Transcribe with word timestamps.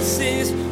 Jesus 0.00 0.71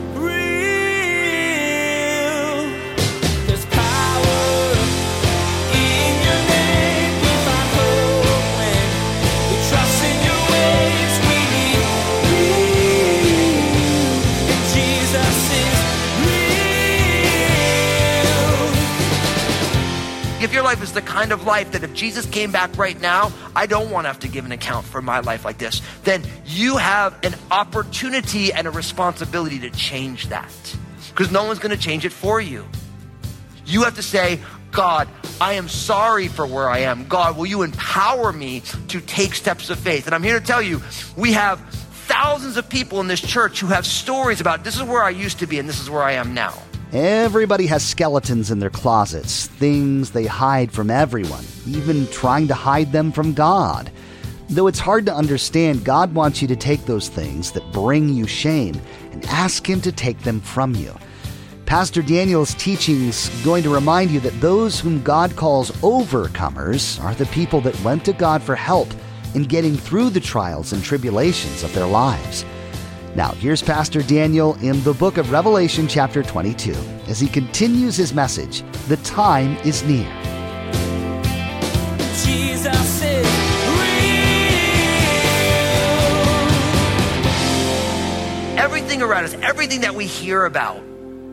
life 20.70 20.84
is 20.84 20.92
the 20.92 21.02
kind 21.02 21.32
of 21.32 21.46
life 21.46 21.72
that 21.72 21.82
if 21.82 21.92
Jesus 21.94 22.24
came 22.26 22.52
back 22.52 22.78
right 22.78 23.00
now, 23.00 23.32
I 23.56 23.66
don't 23.66 23.90
want 23.90 24.04
to 24.04 24.08
have 24.08 24.20
to 24.20 24.28
give 24.28 24.44
an 24.44 24.52
account 24.52 24.86
for 24.86 25.02
my 25.02 25.18
life 25.18 25.44
like 25.44 25.58
this, 25.58 25.82
then 26.04 26.22
you 26.46 26.76
have 26.76 27.18
an 27.24 27.34
opportunity 27.50 28.52
and 28.52 28.68
a 28.68 28.70
responsibility 28.70 29.58
to 29.58 29.70
change 29.70 30.28
that. 30.28 30.52
Because 31.08 31.32
no 31.32 31.42
one's 31.42 31.58
going 31.58 31.76
to 31.76 31.82
change 31.82 32.04
it 32.04 32.12
for 32.12 32.40
you. 32.40 32.64
You 33.66 33.82
have 33.82 33.96
to 33.96 34.02
say, 34.02 34.38
God, 34.70 35.08
I 35.40 35.54
am 35.54 35.68
sorry 35.68 36.28
for 36.28 36.46
where 36.46 36.70
I 36.70 36.78
am. 36.80 37.08
God, 37.08 37.36
will 37.36 37.46
you 37.46 37.62
empower 37.62 38.32
me 38.32 38.62
to 38.86 39.00
take 39.00 39.34
steps 39.34 39.70
of 39.70 39.78
faith? 39.80 40.06
And 40.06 40.14
I'm 40.14 40.22
here 40.22 40.38
to 40.38 40.46
tell 40.46 40.62
you, 40.62 40.80
we 41.16 41.32
have 41.32 41.58
thousands 42.06 42.56
of 42.56 42.68
people 42.68 43.00
in 43.00 43.08
this 43.08 43.20
church 43.20 43.58
who 43.58 43.66
have 43.66 43.84
stories 43.84 44.40
about 44.40 44.62
this 44.62 44.76
is 44.76 44.84
where 44.84 45.02
I 45.02 45.10
used 45.10 45.40
to 45.40 45.48
be 45.48 45.58
and 45.58 45.68
this 45.68 45.80
is 45.80 45.90
where 45.90 46.04
I 46.04 46.12
am 46.12 46.32
now. 46.32 46.62
Everybody 46.92 47.66
has 47.66 47.86
skeletons 47.86 48.50
in 48.50 48.58
their 48.58 48.68
closets, 48.68 49.46
things 49.46 50.10
they 50.10 50.26
hide 50.26 50.72
from 50.72 50.90
everyone, 50.90 51.44
even 51.64 52.08
trying 52.08 52.48
to 52.48 52.54
hide 52.54 52.90
them 52.90 53.12
from 53.12 53.32
God. 53.32 53.92
Though 54.48 54.66
it's 54.66 54.80
hard 54.80 55.06
to 55.06 55.14
understand, 55.14 55.84
God 55.84 56.12
wants 56.12 56.42
you 56.42 56.48
to 56.48 56.56
take 56.56 56.84
those 56.86 57.08
things 57.08 57.52
that 57.52 57.72
bring 57.72 58.08
you 58.08 58.26
shame 58.26 58.74
and 59.12 59.24
ask 59.26 59.70
Him 59.70 59.80
to 59.82 59.92
take 59.92 60.18
them 60.22 60.40
from 60.40 60.74
you. 60.74 60.92
Pastor 61.64 62.02
Daniel's 62.02 62.54
teachings 62.54 63.28
going 63.44 63.62
to 63.62 63.72
remind 63.72 64.10
you 64.10 64.18
that 64.18 64.40
those 64.40 64.80
whom 64.80 65.00
God 65.04 65.36
calls 65.36 65.70
overcomers 65.82 67.00
are 67.04 67.14
the 67.14 67.26
people 67.26 67.60
that 67.60 67.80
went 67.84 68.04
to 68.06 68.12
God 68.12 68.42
for 68.42 68.56
help 68.56 68.88
in 69.36 69.44
getting 69.44 69.76
through 69.76 70.10
the 70.10 70.18
trials 70.18 70.72
and 70.72 70.82
tribulations 70.82 71.62
of 71.62 71.72
their 71.72 71.86
lives. 71.86 72.44
Now, 73.16 73.32
here's 73.32 73.60
Pastor 73.60 74.02
Daniel 74.02 74.54
in 74.62 74.80
the 74.84 74.94
book 74.94 75.16
of 75.18 75.32
Revelation, 75.32 75.88
chapter 75.88 76.22
22, 76.22 76.72
as 77.08 77.18
he 77.18 77.26
continues 77.26 77.96
his 77.96 78.14
message 78.14 78.62
The 78.86 78.98
time 78.98 79.56
is 79.64 79.82
near. 79.82 80.08
Jesus 82.24 83.02
is 83.02 83.26
real. 83.80 84.14
Everything 88.56 89.02
around 89.02 89.24
us, 89.24 89.34
everything 89.42 89.80
that 89.80 89.96
we 89.96 90.06
hear 90.06 90.44
about, 90.44 90.80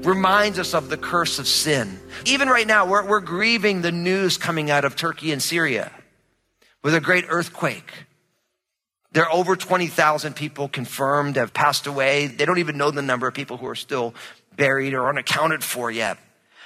reminds 0.03 0.57
us 0.57 0.73
of 0.73 0.89
the 0.89 0.97
curse 0.97 1.37
of 1.37 1.47
sin. 1.47 1.99
Even 2.25 2.49
right 2.49 2.65
now, 2.65 2.87
we're, 2.87 3.05
we're 3.05 3.19
grieving 3.19 3.83
the 3.83 3.91
news 3.91 4.37
coming 4.37 4.71
out 4.71 4.83
of 4.83 4.95
Turkey 4.95 5.31
and 5.31 5.43
Syria 5.43 5.91
with 6.81 6.95
a 6.95 7.01
great 7.01 7.25
earthquake. 7.29 8.07
There 9.13 9.25
are 9.25 9.31
over 9.31 9.55
20,000 9.55 10.35
people 10.35 10.67
confirmed 10.67 11.37
have 11.37 11.53
passed 11.53 11.87
away. 11.87 12.27
They 12.27 12.45
don't 12.45 12.59
even 12.59 12.77
know 12.77 12.91
the 12.91 13.01
number 13.01 13.27
of 13.27 13.33
people 13.33 13.57
who 13.57 13.67
are 13.67 13.75
still 13.75 14.13
buried 14.55 14.93
or 14.93 15.09
unaccounted 15.09 15.63
for 15.63 15.89
yet. 15.89 16.17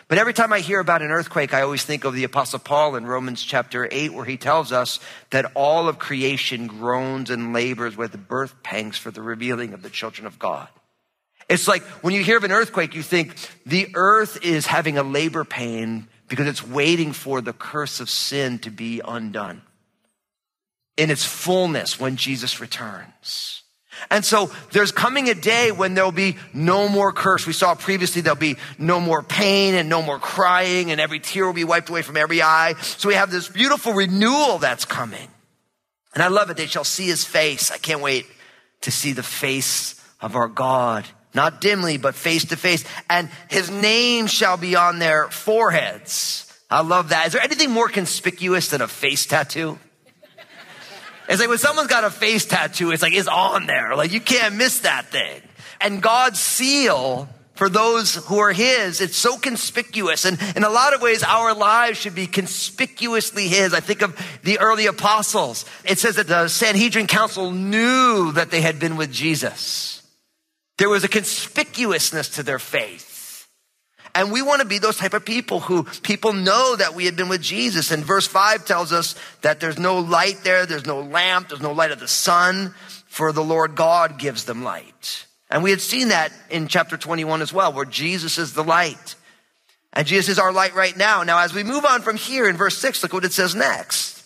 But 0.08 0.17
every 0.17 0.33
time 0.33 0.52
I 0.52 0.59
hear 0.59 0.80
about 0.80 1.02
an 1.02 1.11
earthquake, 1.11 1.53
I 1.53 1.61
always 1.61 1.83
think 1.83 2.03
of 2.03 2.14
the 2.14 2.25
Apostle 2.25 2.59
Paul 2.59 2.98
in 2.98 3.06
Romans 3.06 3.42
chapter 3.42 3.88
8, 3.89 4.14
where 4.14 4.25
he 4.25 4.36
tells 4.36 4.73
us 4.73 5.00
that 5.30 5.52
all 5.56 5.88
of 5.88 6.00
creation 6.00 6.67
groans 6.67 7.30
and 7.30 7.53
labors 7.53 7.95
with 7.95 8.28
birth 8.28 8.61
pangs 8.64 8.98
for 8.98 9.11
the 9.11 9.22
revealing 9.22 9.73
of 9.73 9.83
the 9.83 9.89
children 9.89 10.28
of 10.28 10.38
God. 10.38 10.67
It's 11.48 11.67
like 11.67 11.83
when 12.03 12.14
you 12.14 12.23
hear 12.23 12.38
of 12.38 12.44
an 12.44 12.52
earthquake, 12.52 12.95
you 12.95 13.03
think 13.03 13.36
the 13.66 13.89
earth 13.94 14.44
is 14.44 14.66
having 14.66 14.98
a 14.98 15.03
labor 15.03 15.45
pain 15.45 16.08
because 16.28 16.48
it's 16.48 16.66
waiting 16.66 17.14
for 17.14 17.39
the 17.39 17.53
curse 17.53 18.02
of 18.02 18.10
sin 18.10 18.60
to 18.60 18.70
be 18.70 19.02
undone 19.05 19.61
in 21.02 21.10
its 21.10 21.26
fullness 21.26 22.00
when 22.00 22.16
Jesus 22.16 22.62
returns. 22.62 23.64
And 24.12 24.23
so 24.23 24.52
there's 24.72 24.92
coming 24.92 25.30
a 25.30 25.34
day 25.34 25.72
when 25.72 25.95
there'll 25.95 26.12
be 26.12 26.38
no 26.54 26.88
more 26.88 27.12
curse. 27.12 27.48
We 27.48 27.54
saw 27.54 27.73
previously 27.73 28.22
there'll 28.22 28.38
be 28.38 28.58
no 28.78 29.00
more 29.00 29.23
pain 29.23 29.73
and 29.73 29.90
no 29.90 30.04
more 30.04 30.20
crying 30.20 30.92
and 30.92 31.02
every 31.02 31.20
tear 31.20 31.48
will 31.48 31.54
be 31.54 31.64
wiped 31.64 31.90
away 31.90 32.04
from 32.04 32.17
every 32.17 32.44
eye. 32.44 32.76
So 32.82 33.10
we 33.10 33.16
have 33.16 33.32
this 33.32 33.50
beautiful 33.50 33.94
renewal 33.94 34.60
that's 34.60 34.86
coming. 34.86 35.28
And 36.14 36.22
I 36.22 36.28
love 36.28 36.52
it. 36.52 36.58
They 36.58 36.67
shall 36.67 36.84
see 36.84 37.08
his 37.08 37.26
face. 37.26 37.72
I 37.72 37.78
can't 37.78 38.02
wait 38.02 38.28
to 38.82 38.92
see 38.92 39.14
the 39.14 39.23
face 39.23 40.00
of 40.20 40.36
our 40.36 40.48
God. 40.48 41.08
Not 41.34 41.61
dimly, 41.61 41.98
but 41.98 42.14
face 42.14 42.45
to 42.45 42.58
face. 42.58 42.86
And 43.10 43.28
his 43.50 43.72
name 43.72 44.28
shall 44.28 44.58
be 44.58 44.76
on 44.76 45.00
their 45.00 45.30
foreheads. 45.30 46.48
I 46.70 46.82
love 46.82 47.10
that. 47.10 47.26
Is 47.26 47.34
there 47.34 47.42
anything 47.42 47.72
more 47.72 47.90
conspicuous 47.90 48.70
than 48.70 48.82
a 48.82 48.88
face 48.88 49.26
tattoo? 49.26 49.80
It's 51.31 51.39
like 51.39 51.47
when 51.47 51.59
someone's 51.59 51.87
got 51.87 52.03
a 52.03 52.09
face 52.09 52.45
tattoo, 52.45 52.92
it's 52.92 53.02
like 53.02 53.14
it's 53.14 53.30
on 53.30 53.65
there. 53.65 53.95
Like 53.95 54.11
you 54.11 54.19
can't 54.19 54.55
miss 54.55 54.80
that 54.80 55.11
thing. 55.11 55.42
And 55.80 56.02
God's 56.02 56.42
seal 56.42 57.30
for 57.53 57.69
those 57.69 58.15
who 58.15 58.39
are 58.39 58.52
His, 58.52 58.99
it's 58.99 59.15
so 59.15 59.37
conspicuous. 59.37 60.25
And 60.25 60.37
in 60.58 60.65
a 60.65 60.69
lot 60.69 60.93
of 60.93 61.02
ways, 61.02 61.23
our 61.23 61.53
lives 61.53 61.97
should 61.99 62.15
be 62.15 62.27
conspicuously 62.27 63.47
His. 63.47 63.73
I 63.73 63.80
think 63.80 64.02
of 64.02 64.19
the 64.43 64.59
early 64.59 64.87
apostles. 64.87 65.64
It 65.86 65.99
says 65.99 66.17
that 66.17 66.27
the 66.27 66.49
Sanhedrin 66.49 67.08
Council 67.08 67.52
knew 67.52 68.33
that 68.33 68.52
they 68.52 68.59
had 68.59 68.77
been 68.77 68.98
with 68.98 69.13
Jesus. 69.13 70.05
There 70.80 70.89
was 70.89 71.05
a 71.05 71.09
conspicuousness 71.09 72.36
to 72.36 72.43
their 72.43 72.59
faith. 72.59 73.11
And 74.14 74.32
we 74.32 74.42
want 74.42 74.61
to 74.61 74.67
be 74.67 74.77
those 74.77 74.98
type 74.98 75.14
of 75.14 75.26
people 75.26 75.61
who 75.61 75.83
people 75.83 76.33
know 76.33 76.76
that 76.76 76.95
we 76.95 77.05
have 77.05 77.16
been 77.16 77.30
with 77.30 77.42
Jesus. 77.42 77.92
And 77.92 78.04
verse 78.04 78.27
five 78.27 78.66
tells 78.66 78.92
us 78.92 79.16
that 79.42 79.60
there's 79.60 79.80
no 79.80 79.99
light 79.99 80.44
there. 80.44 80.66
There's 80.66 80.86
no 80.86 81.02
lamp. 81.02 81.49
There's 81.49 81.61
no 81.61 81.72
light 81.72 81.92
of 81.92 81.99
the 81.99 82.08
sun 82.08 82.73
for 83.11 83.33
the 83.33 83.44
Lord 83.44 83.76
God 83.76 84.17
gives 84.17 84.45
them 84.45 84.64
light. 84.64 85.26
And 85.49 85.64
we 85.64 85.70
had 85.70 85.82
seen 85.82 86.08
that 86.10 86.32
in 86.49 86.70
chapter 86.70 86.95
21 86.95 87.42
as 87.42 87.52
well, 87.52 87.73
where 87.73 87.83
Jesus 87.83 88.38
is 88.38 88.54
the 88.54 88.64
light. 88.64 89.16
And 89.92 90.08
Jesus 90.08 90.30
is 90.30 90.39
our 90.39 90.54
light 90.54 90.76
right 90.76 90.95
now. 90.95 91.23
Now, 91.23 91.39
as 91.39 91.54
we 91.54 91.64
move 91.64 91.83
on 91.83 92.02
from 92.02 92.16
here 92.16 92.48
in 92.48 92.55
verse 92.55 92.78
six, 92.78 93.04
look 93.04 93.11
what 93.11 93.26
it 93.26 93.33
says 93.33 93.54
next. 93.54 94.20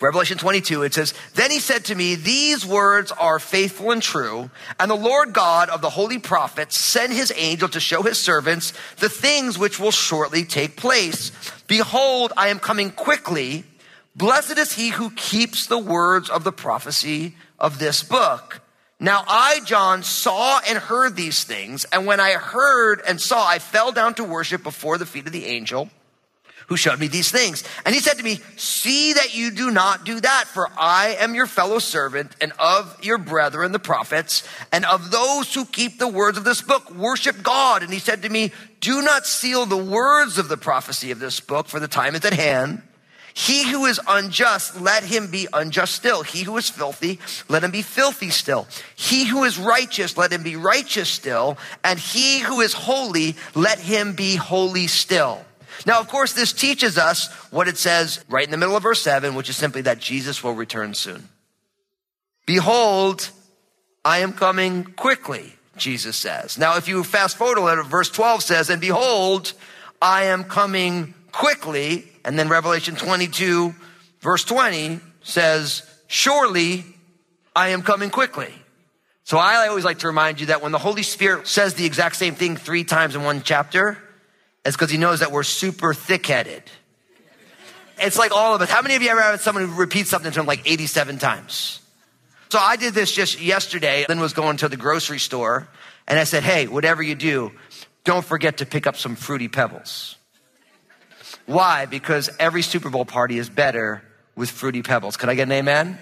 Revelation 0.00 0.38
22, 0.38 0.84
it 0.84 0.94
says, 0.94 1.12
Then 1.34 1.50
he 1.50 1.58
said 1.58 1.86
to 1.86 1.94
me, 1.94 2.14
These 2.14 2.64
words 2.64 3.10
are 3.10 3.40
faithful 3.40 3.90
and 3.90 4.00
true, 4.00 4.48
and 4.78 4.88
the 4.88 4.94
Lord 4.94 5.32
God 5.32 5.70
of 5.70 5.80
the 5.80 5.90
holy 5.90 6.20
prophets 6.20 6.76
sent 6.76 7.12
his 7.12 7.32
angel 7.34 7.68
to 7.70 7.80
show 7.80 8.02
his 8.02 8.16
servants 8.16 8.72
the 8.98 9.08
things 9.08 9.58
which 9.58 9.80
will 9.80 9.90
shortly 9.90 10.44
take 10.44 10.76
place. 10.76 11.32
Behold, 11.66 12.32
I 12.36 12.48
am 12.48 12.60
coming 12.60 12.92
quickly. 12.92 13.64
Blessed 14.14 14.56
is 14.56 14.72
he 14.72 14.90
who 14.90 15.10
keeps 15.10 15.66
the 15.66 15.78
words 15.78 16.30
of 16.30 16.44
the 16.44 16.52
prophecy 16.52 17.34
of 17.58 17.80
this 17.80 18.04
book. 18.04 18.60
Now 19.00 19.24
I, 19.26 19.60
John, 19.64 20.04
saw 20.04 20.60
and 20.68 20.78
heard 20.78 21.16
these 21.16 21.42
things, 21.42 21.84
and 21.86 22.06
when 22.06 22.20
I 22.20 22.34
heard 22.34 23.02
and 23.06 23.20
saw, 23.20 23.44
I 23.44 23.58
fell 23.58 23.90
down 23.90 24.14
to 24.14 24.24
worship 24.24 24.62
before 24.62 24.96
the 24.96 25.06
feet 25.06 25.26
of 25.26 25.32
the 25.32 25.46
angel 25.46 25.90
who 26.68 26.76
showed 26.76 27.00
me 27.00 27.08
these 27.08 27.30
things. 27.30 27.64
And 27.84 27.94
he 27.94 28.00
said 28.00 28.18
to 28.18 28.22
me, 28.22 28.40
see 28.56 29.14
that 29.14 29.34
you 29.34 29.50
do 29.50 29.70
not 29.70 30.04
do 30.04 30.20
that, 30.20 30.44
for 30.46 30.70
I 30.78 31.16
am 31.18 31.34
your 31.34 31.46
fellow 31.46 31.78
servant 31.78 32.36
and 32.40 32.52
of 32.58 32.96
your 33.02 33.18
brethren, 33.18 33.72
the 33.72 33.78
prophets, 33.78 34.46
and 34.70 34.84
of 34.84 35.10
those 35.10 35.52
who 35.54 35.64
keep 35.64 35.98
the 35.98 36.08
words 36.08 36.38
of 36.38 36.44
this 36.44 36.60
book, 36.60 36.94
worship 36.94 37.42
God. 37.42 37.82
And 37.82 37.92
he 37.92 37.98
said 37.98 38.22
to 38.22 38.28
me, 38.28 38.52
do 38.80 39.02
not 39.02 39.26
seal 39.26 39.66
the 39.66 39.76
words 39.76 40.38
of 40.38 40.48
the 40.48 40.56
prophecy 40.56 41.10
of 41.10 41.18
this 41.18 41.40
book, 41.40 41.66
for 41.66 41.80
the 41.80 41.88
time 41.88 42.14
is 42.14 42.24
at 42.24 42.34
hand. 42.34 42.82
He 43.34 43.70
who 43.70 43.86
is 43.86 44.00
unjust, 44.08 44.80
let 44.80 45.04
him 45.04 45.30
be 45.30 45.46
unjust 45.52 45.94
still. 45.94 46.22
He 46.22 46.42
who 46.42 46.56
is 46.56 46.68
filthy, 46.68 47.20
let 47.48 47.62
him 47.62 47.70
be 47.70 47.82
filthy 47.82 48.30
still. 48.30 48.66
He 48.96 49.26
who 49.26 49.44
is 49.44 49.58
righteous, 49.58 50.16
let 50.16 50.32
him 50.32 50.42
be 50.42 50.56
righteous 50.56 51.08
still. 51.08 51.56
And 51.84 52.00
he 52.00 52.40
who 52.40 52.60
is 52.60 52.72
holy, 52.72 53.36
let 53.54 53.78
him 53.78 54.14
be 54.14 54.34
holy 54.34 54.88
still. 54.88 55.44
Now, 55.86 56.00
of 56.00 56.08
course, 56.08 56.32
this 56.32 56.52
teaches 56.52 56.98
us 56.98 57.32
what 57.50 57.68
it 57.68 57.78
says 57.78 58.24
right 58.28 58.44
in 58.44 58.50
the 58.50 58.56
middle 58.56 58.76
of 58.76 58.82
verse 58.82 59.00
7, 59.02 59.34
which 59.34 59.48
is 59.48 59.56
simply 59.56 59.82
that 59.82 60.00
Jesus 60.00 60.42
will 60.42 60.54
return 60.54 60.94
soon. 60.94 61.28
Behold, 62.46 63.30
I 64.04 64.18
am 64.18 64.32
coming 64.32 64.84
quickly, 64.84 65.52
Jesus 65.76 66.16
says. 66.16 66.58
Now, 66.58 66.76
if 66.76 66.88
you 66.88 67.04
fast 67.04 67.36
forward 67.36 67.58
a 67.58 67.62
little, 67.62 67.84
verse 67.84 68.10
12 68.10 68.42
says, 68.42 68.70
And 68.70 68.80
behold, 68.80 69.52
I 70.00 70.24
am 70.24 70.44
coming 70.44 71.14
quickly. 71.32 72.04
And 72.24 72.38
then 72.38 72.48
Revelation 72.48 72.96
22, 72.96 73.74
verse 74.20 74.44
20 74.44 75.00
says, 75.22 75.82
Surely 76.06 76.84
I 77.54 77.68
am 77.68 77.82
coming 77.82 78.10
quickly. 78.10 78.52
So 79.24 79.36
I 79.36 79.68
always 79.68 79.84
like 79.84 79.98
to 79.98 80.06
remind 80.06 80.40
you 80.40 80.46
that 80.46 80.62
when 80.62 80.72
the 80.72 80.78
Holy 80.78 81.02
Spirit 81.02 81.46
says 81.46 81.74
the 81.74 81.84
exact 81.84 82.16
same 82.16 82.34
thing 82.34 82.56
three 82.56 82.82
times 82.82 83.14
in 83.14 83.22
one 83.22 83.42
chapter, 83.42 83.98
it's 84.68 84.76
because 84.76 84.90
he 84.90 84.98
knows 84.98 85.20
that 85.20 85.32
we're 85.32 85.42
super 85.42 85.94
thick 85.94 86.26
headed. 86.26 86.62
It's 88.00 88.18
like 88.18 88.32
all 88.32 88.54
of 88.54 88.62
us. 88.62 88.70
How 88.70 88.82
many 88.82 88.94
of 88.94 89.02
you 89.02 89.08
ever 89.08 89.20
had 89.20 89.40
someone 89.40 89.66
who 89.66 89.74
repeats 89.74 90.10
something 90.10 90.30
to 90.30 90.40
him 90.40 90.46
like 90.46 90.70
87 90.70 91.18
times? 91.18 91.80
So 92.50 92.58
I 92.58 92.76
did 92.76 92.94
this 92.94 93.12
just 93.12 93.40
yesterday. 93.40 94.06
Lynn 94.08 94.20
was 94.20 94.32
going 94.32 94.58
to 94.58 94.68
the 94.68 94.76
grocery 94.76 95.18
store 95.18 95.68
and 96.06 96.18
I 96.18 96.24
said, 96.24 96.42
Hey, 96.42 96.66
whatever 96.66 97.02
you 97.02 97.14
do, 97.14 97.52
don't 98.04 98.24
forget 98.24 98.58
to 98.58 98.66
pick 98.66 98.86
up 98.86 98.96
some 98.96 99.16
fruity 99.16 99.48
pebbles. 99.48 100.16
Why? 101.46 101.86
Because 101.86 102.30
every 102.38 102.62
Super 102.62 102.90
Bowl 102.90 103.04
party 103.04 103.38
is 103.38 103.48
better 103.50 104.02
with 104.36 104.50
fruity 104.50 104.82
pebbles. 104.82 105.16
Can 105.16 105.28
I 105.28 105.34
get 105.34 105.44
an 105.44 105.52
amen? 105.52 105.98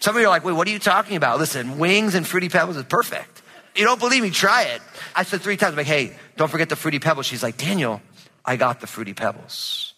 Some 0.00 0.14
of 0.14 0.20
you 0.20 0.28
are 0.28 0.30
like, 0.30 0.44
wait, 0.44 0.52
what 0.52 0.68
are 0.68 0.70
you 0.70 0.78
talking 0.78 1.16
about? 1.16 1.38
Listen, 1.38 1.78
wings 1.78 2.14
and 2.14 2.26
fruity 2.26 2.48
pebbles 2.48 2.76
is 2.76 2.84
perfect. 2.84 3.42
You 3.74 3.84
don't 3.84 4.00
believe 4.00 4.22
me? 4.22 4.30
Try 4.30 4.64
it. 4.64 4.82
I 5.14 5.24
said 5.24 5.40
three 5.40 5.56
times, 5.56 5.72
I'm 5.72 5.76
like, 5.76 5.86
hey, 5.86 6.16
don't 6.38 6.48
forget 6.48 6.68
the 6.68 6.76
fruity 6.76 7.00
pebbles. 7.00 7.26
She's 7.26 7.42
like, 7.42 7.58
Daniel, 7.58 8.00
I 8.44 8.56
got 8.56 8.80
the 8.80 8.86
fruity 8.86 9.12
pebbles. 9.12 9.92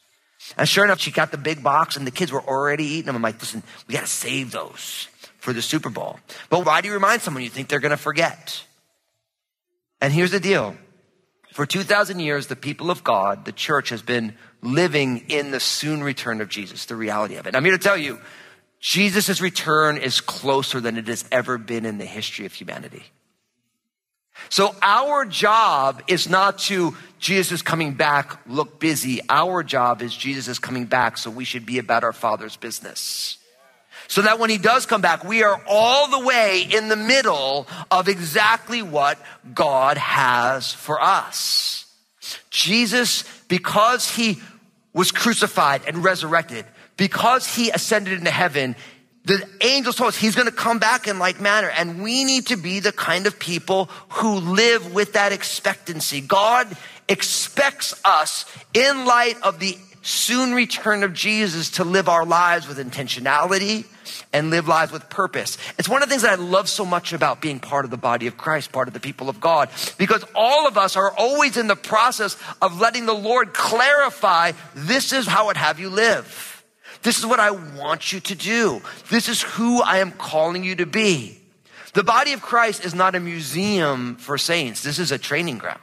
And 0.56 0.68
sure 0.68 0.84
enough, 0.84 0.98
she 0.98 1.10
got 1.10 1.30
the 1.30 1.38
big 1.38 1.62
box 1.62 1.96
and 1.96 2.06
the 2.06 2.10
kids 2.10 2.32
were 2.32 2.42
already 2.42 2.84
eating 2.84 3.06
them. 3.06 3.16
I'm 3.16 3.22
like, 3.22 3.38
listen, 3.38 3.62
we 3.86 3.94
got 3.94 4.00
to 4.00 4.06
save 4.06 4.50
those 4.50 5.06
for 5.38 5.52
the 5.52 5.62
Super 5.62 5.90
Bowl. 5.90 6.18
But 6.48 6.66
why 6.66 6.80
do 6.80 6.88
you 6.88 6.94
remind 6.94 7.22
someone 7.22 7.44
you 7.44 7.50
think 7.50 7.68
they're 7.68 7.78
going 7.78 7.90
to 7.90 7.96
forget? 7.96 8.64
And 10.00 10.12
here's 10.12 10.30
the 10.32 10.40
deal. 10.40 10.76
For 11.52 11.66
2,000 11.66 12.20
years, 12.20 12.46
the 12.46 12.56
people 12.56 12.90
of 12.90 13.04
God, 13.04 13.44
the 13.44 13.52
church 13.52 13.90
has 13.90 14.02
been 14.02 14.34
living 14.62 15.26
in 15.28 15.50
the 15.50 15.60
soon 15.60 16.02
return 16.02 16.40
of 16.40 16.48
Jesus, 16.48 16.86
the 16.86 16.96
reality 16.96 17.36
of 17.36 17.46
it. 17.46 17.50
And 17.50 17.56
I'm 17.56 17.64
here 17.64 17.76
to 17.76 17.78
tell 17.78 17.96
you, 17.96 18.18
Jesus' 18.80 19.42
return 19.42 19.98
is 19.98 20.22
closer 20.22 20.80
than 20.80 20.96
it 20.96 21.06
has 21.06 21.24
ever 21.30 21.58
been 21.58 21.84
in 21.84 21.98
the 21.98 22.06
history 22.06 22.46
of 22.46 22.54
humanity. 22.54 23.04
So 24.48 24.74
our 24.82 25.24
job 25.24 26.02
is 26.08 26.28
not 26.28 26.58
to 26.60 26.96
Jesus 27.20 27.52
is 27.52 27.62
coming 27.62 27.92
back, 27.92 28.40
look 28.46 28.80
busy. 28.80 29.20
Our 29.28 29.62
job 29.62 30.00
is 30.00 30.16
Jesus 30.16 30.48
is 30.48 30.58
coming 30.58 30.86
back, 30.86 31.18
so 31.18 31.30
we 31.30 31.44
should 31.44 31.66
be 31.66 31.78
about 31.78 32.02
our 32.02 32.14
Father's 32.14 32.56
business. 32.56 33.36
So 34.08 34.22
that 34.22 34.38
when 34.38 34.50
he 34.50 34.58
does 34.58 34.86
come 34.86 35.02
back, 35.02 35.22
we 35.22 35.44
are 35.44 35.62
all 35.68 36.08
the 36.08 36.26
way 36.26 36.66
in 36.68 36.88
the 36.88 36.96
middle 36.96 37.68
of 37.90 38.08
exactly 38.08 38.82
what 38.82 39.18
God 39.54 39.98
has 39.98 40.72
for 40.72 41.00
us. 41.00 41.84
Jesus, 42.48 43.22
because 43.46 44.10
he 44.10 44.40
was 44.92 45.12
crucified 45.12 45.82
and 45.86 46.02
resurrected, 46.02 46.64
because 46.96 47.54
he 47.54 47.70
ascended 47.70 48.18
into 48.18 48.30
heaven, 48.30 48.74
the 49.24 49.46
angels 49.60 49.96
told 49.96 50.08
us 50.08 50.16
he's 50.16 50.34
going 50.34 50.48
to 50.48 50.54
come 50.54 50.78
back 50.78 51.06
in 51.06 51.18
like 51.18 51.40
manner. 51.40 51.68
And 51.68 52.02
we 52.02 52.24
need 52.24 52.46
to 52.48 52.56
be 52.56 52.80
the 52.80 52.92
kind 52.92 53.26
of 53.26 53.38
people 53.38 53.86
who 54.08 54.36
live 54.36 54.94
with 54.94 55.12
that 55.12 55.32
expectancy. 55.32 56.20
God 56.20 56.74
expects 57.08 58.00
us 58.04 58.46
in 58.72 59.04
light 59.04 59.36
of 59.42 59.58
the 59.60 59.76
soon 60.02 60.54
return 60.54 61.02
of 61.02 61.12
Jesus 61.12 61.72
to 61.72 61.84
live 61.84 62.08
our 62.08 62.24
lives 62.24 62.66
with 62.66 62.78
intentionality 62.78 63.84
and 64.32 64.48
live 64.48 64.66
lives 64.66 64.92
with 64.92 65.08
purpose. 65.10 65.58
It's 65.78 65.88
one 65.88 66.02
of 66.02 66.08
the 66.08 66.12
things 66.12 66.22
that 66.22 66.38
I 66.38 66.42
love 66.42 66.68
so 66.68 66.86
much 66.86 67.12
about 67.12 67.42
being 67.42 67.60
part 67.60 67.84
of 67.84 67.90
the 67.90 67.96
body 67.96 68.26
of 68.26 68.36
Christ, 68.36 68.72
part 68.72 68.88
of 68.88 68.94
the 68.94 69.00
people 69.00 69.28
of 69.28 69.40
God, 69.40 69.68
because 69.98 70.24
all 70.34 70.66
of 70.66 70.78
us 70.78 70.96
are 70.96 71.12
always 71.16 71.56
in 71.56 71.66
the 71.66 71.76
process 71.76 72.36
of 72.62 72.80
letting 72.80 73.06
the 73.06 73.14
Lord 73.14 73.52
clarify 73.52 74.52
this 74.74 75.12
is 75.12 75.26
how 75.26 75.48
I'd 75.48 75.56
have 75.56 75.78
you 75.78 75.90
live. 75.90 76.49
This 77.02 77.18
is 77.18 77.26
what 77.26 77.40
I 77.40 77.50
want 77.50 78.12
you 78.12 78.20
to 78.20 78.34
do. 78.34 78.82
This 79.10 79.28
is 79.28 79.42
who 79.42 79.82
I 79.82 79.98
am 79.98 80.12
calling 80.12 80.64
you 80.64 80.76
to 80.76 80.86
be. 80.86 81.38
The 81.94 82.04
body 82.04 82.32
of 82.32 82.42
Christ 82.42 82.84
is 82.84 82.94
not 82.94 83.14
a 83.14 83.20
museum 83.20 84.16
for 84.16 84.38
saints. 84.38 84.82
This 84.82 84.98
is 84.98 85.10
a 85.10 85.18
training 85.18 85.58
ground. 85.58 85.80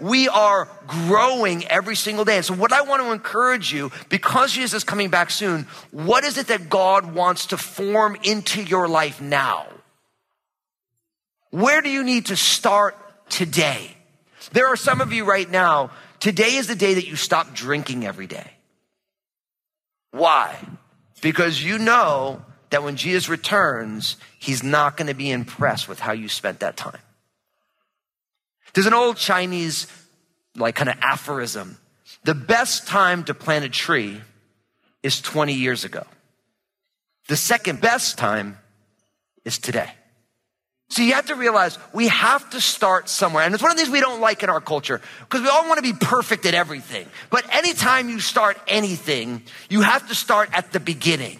We 0.00 0.28
are 0.28 0.68
growing 0.86 1.66
every 1.66 1.96
single 1.96 2.24
day. 2.24 2.36
And 2.36 2.44
so 2.44 2.54
what 2.54 2.72
I 2.72 2.82
want 2.82 3.02
to 3.02 3.10
encourage 3.10 3.72
you, 3.72 3.90
because 4.08 4.52
Jesus 4.52 4.78
is 4.78 4.84
coming 4.84 5.10
back 5.10 5.28
soon, 5.30 5.66
what 5.90 6.22
is 6.22 6.38
it 6.38 6.46
that 6.48 6.68
God 6.68 7.14
wants 7.14 7.46
to 7.46 7.56
form 7.56 8.16
into 8.22 8.62
your 8.62 8.86
life 8.86 9.20
now? 9.20 9.66
Where 11.50 11.82
do 11.82 11.90
you 11.90 12.04
need 12.04 12.26
to 12.26 12.36
start 12.36 12.96
today? 13.28 13.96
There 14.52 14.68
are 14.68 14.76
some 14.76 15.00
of 15.00 15.12
you 15.12 15.24
right 15.24 15.50
now, 15.50 15.90
today 16.20 16.54
is 16.54 16.68
the 16.68 16.76
day 16.76 16.94
that 16.94 17.08
you 17.08 17.16
stop 17.16 17.52
drinking 17.52 18.06
every 18.06 18.28
day. 18.28 18.52
Why? 20.10 20.56
Because 21.20 21.62
you 21.62 21.78
know 21.78 22.44
that 22.70 22.82
when 22.82 22.96
Jesus 22.96 23.28
returns, 23.28 24.16
he's 24.38 24.62
not 24.62 24.96
going 24.96 25.08
to 25.08 25.14
be 25.14 25.30
impressed 25.30 25.88
with 25.88 25.98
how 25.98 26.12
you 26.12 26.28
spent 26.28 26.60
that 26.60 26.76
time. 26.76 27.00
There's 28.74 28.86
an 28.86 28.94
old 28.94 29.16
Chinese, 29.16 29.86
like 30.56 30.74
kind 30.74 30.90
of 30.90 30.96
aphorism. 31.00 31.78
The 32.24 32.34
best 32.34 32.86
time 32.86 33.24
to 33.24 33.34
plant 33.34 33.64
a 33.64 33.68
tree 33.68 34.20
is 35.02 35.20
20 35.20 35.54
years 35.54 35.84
ago. 35.84 36.04
The 37.28 37.36
second 37.36 37.80
best 37.80 38.18
time 38.18 38.58
is 39.44 39.58
today. 39.58 39.90
So 40.90 41.02
you 41.02 41.14
have 41.14 41.26
to 41.26 41.34
realize 41.34 41.78
we 41.92 42.08
have 42.08 42.48
to 42.50 42.60
start 42.60 43.08
somewhere. 43.08 43.44
And 43.44 43.54
it's 43.54 43.62
one 43.62 43.70
of 43.70 43.76
the 43.76 43.82
things 43.82 43.92
we 43.92 44.00
don't 44.00 44.20
like 44.20 44.42
in 44.42 44.48
our 44.48 44.60
culture 44.60 45.00
because 45.20 45.42
we 45.42 45.48
all 45.48 45.68
want 45.68 45.76
to 45.76 45.82
be 45.82 45.92
perfect 45.92 46.46
at 46.46 46.54
everything. 46.54 47.06
But 47.30 47.44
anytime 47.54 48.08
you 48.08 48.20
start 48.20 48.58
anything, 48.66 49.42
you 49.68 49.82
have 49.82 50.08
to 50.08 50.14
start 50.14 50.48
at 50.52 50.72
the 50.72 50.80
beginning. 50.80 51.38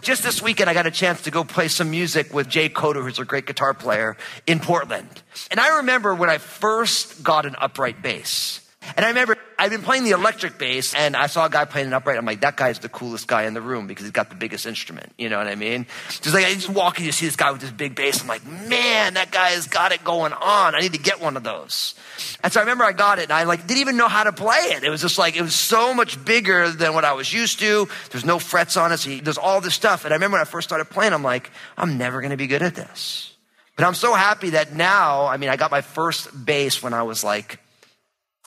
Just 0.00 0.22
this 0.22 0.40
weekend, 0.40 0.70
I 0.70 0.74
got 0.74 0.86
a 0.86 0.90
chance 0.90 1.22
to 1.22 1.30
go 1.30 1.44
play 1.44 1.68
some 1.68 1.90
music 1.90 2.32
with 2.32 2.48
Jay 2.48 2.68
Coder, 2.68 3.02
who's 3.02 3.18
a 3.18 3.24
great 3.24 3.46
guitar 3.46 3.74
player 3.74 4.16
in 4.46 4.60
Portland. 4.60 5.22
And 5.50 5.60
I 5.60 5.78
remember 5.78 6.14
when 6.14 6.30
I 6.30 6.38
first 6.38 7.22
got 7.22 7.44
an 7.44 7.54
upright 7.58 8.00
bass. 8.00 8.63
And 8.96 9.04
I 9.04 9.08
remember 9.08 9.36
I'd 9.58 9.70
been 9.70 9.82
playing 9.82 10.04
the 10.04 10.10
electric 10.10 10.58
bass 10.58 10.94
and 10.94 11.16
I 11.16 11.26
saw 11.26 11.46
a 11.46 11.50
guy 11.50 11.64
playing 11.64 11.86
an 11.86 11.92
upright. 11.92 12.18
I'm 12.18 12.24
like, 12.24 12.40
that 12.40 12.56
guy's 12.56 12.78
the 12.80 12.88
coolest 12.88 13.26
guy 13.26 13.44
in 13.44 13.54
the 13.54 13.60
room 13.60 13.86
because 13.86 14.04
he's 14.04 14.12
got 14.12 14.28
the 14.28 14.36
biggest 14.36 14.66
instrument. 14.66 15.12
You 15.16 15.28
know 15.28 15.38
what 15.38 15.46
I 15.46 15.54
mean? 15.54 15.86
Just 16.08 16.34
like 16.34 16.44
I 16.44 16.54
just 16.54 16.68
walk 16.68 16.98
and 16.98 17.06
you 17.06 17.12
see 17.12 17.26
this 17.26 17.36
guy 17.36 17.50
with 17.50 17.60
this 17.60 17.70
big 17.70 17.94
bass. 17.94 18.20
I'm 18.20 18.28
like, 18.28 18.46
man, 18.46 19.14
that 19.14 19.30
guy 19.30 19.50
has 19.50 19.66
got 19.66 19.92
it 19.92 20.04
going 20.04 20.32
on. 20.32 20.74
I 20.74 20.80
need 20.80 20.92
to 20.92 20.98
get 20.98 21.20
one 21.20 21.36
of 21.36 21.42
those. 21.44 21.94
And 22.42 22.52
so 22.52 22.60
I 22.60 22.62
remember 22.62 22.84
I 22.84 22.92
got 22.92 23.18
it 23.18 23.24
and 23.24 23.32
I 23.32 23.44
like 23.44 23.66
didn't 23.66 23.80
even 23.80 23.96
know 23.96 24.08
how 24.08 24.24
to 24.24 24.32
play 24.32 24.72
it. 24.72 24.84
It 24.84 24.90
was 24.90 25.00
just 25.00 25.18
like, 25.18 25.36
it 25.36 25.42
was 25.42 25.54
so 25.54 25.94
much 25.94 26.22
bigger 26.24 26.70
than 26.70 26.94
what 26.94 27.04
I 27.04 27.12
was 27.12 27.32
used 27.32 27.60
to. 27.60 27.88
There's 28.10 28.24
no 28.24 28.38
frets 28.38 28.76
on 28.76 28.92
it. 28.92 28.98
So 28.98 29.16
there's 29.16 29.38
all 29.38 29.60
this 29.60 29.74
stuff. 29.74 30.04
And 30.04 30.12
I 30.12 30.16
remember 30.16 30.36
when 30.36 30.42
I 30.42 30.50
first 30.50 30.68
started 30.68 30.86
playing, 30.86 31.12
I'm 31.12 31.22
like, 31.22 31.50
I'm 31.76 31.96
never 31.96 32.20
going 32.20 32.32
to 32.32 32.36
be 32.36 32.46
good 32.46 32.62
at 32.62 32.74
this. 32.74 33.34
But 33.76 33.86
I'm 33.86 33.94
so 33.94 34.14
happy 34.14 34.50
that 34.50 34.72
now, 34.72 35.26
I 35.26 35.36
mean, 35.36 35.50
I 35.50 35.56
got 35.56 35.70
my 35.70 35.80
first 35.80 36.44
bass 36.44 36.82
when 36.82 36.94
I 36.94 37.02
was 37.02 37.24
like 37.24 37.58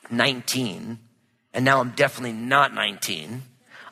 19, 0.09 0.99
and 1.53 1.65
now 1.65 1.79
I'm 1.79 1.91
definitely 1.91 2.33
not 2.33 2.73
19. 2.73 3.43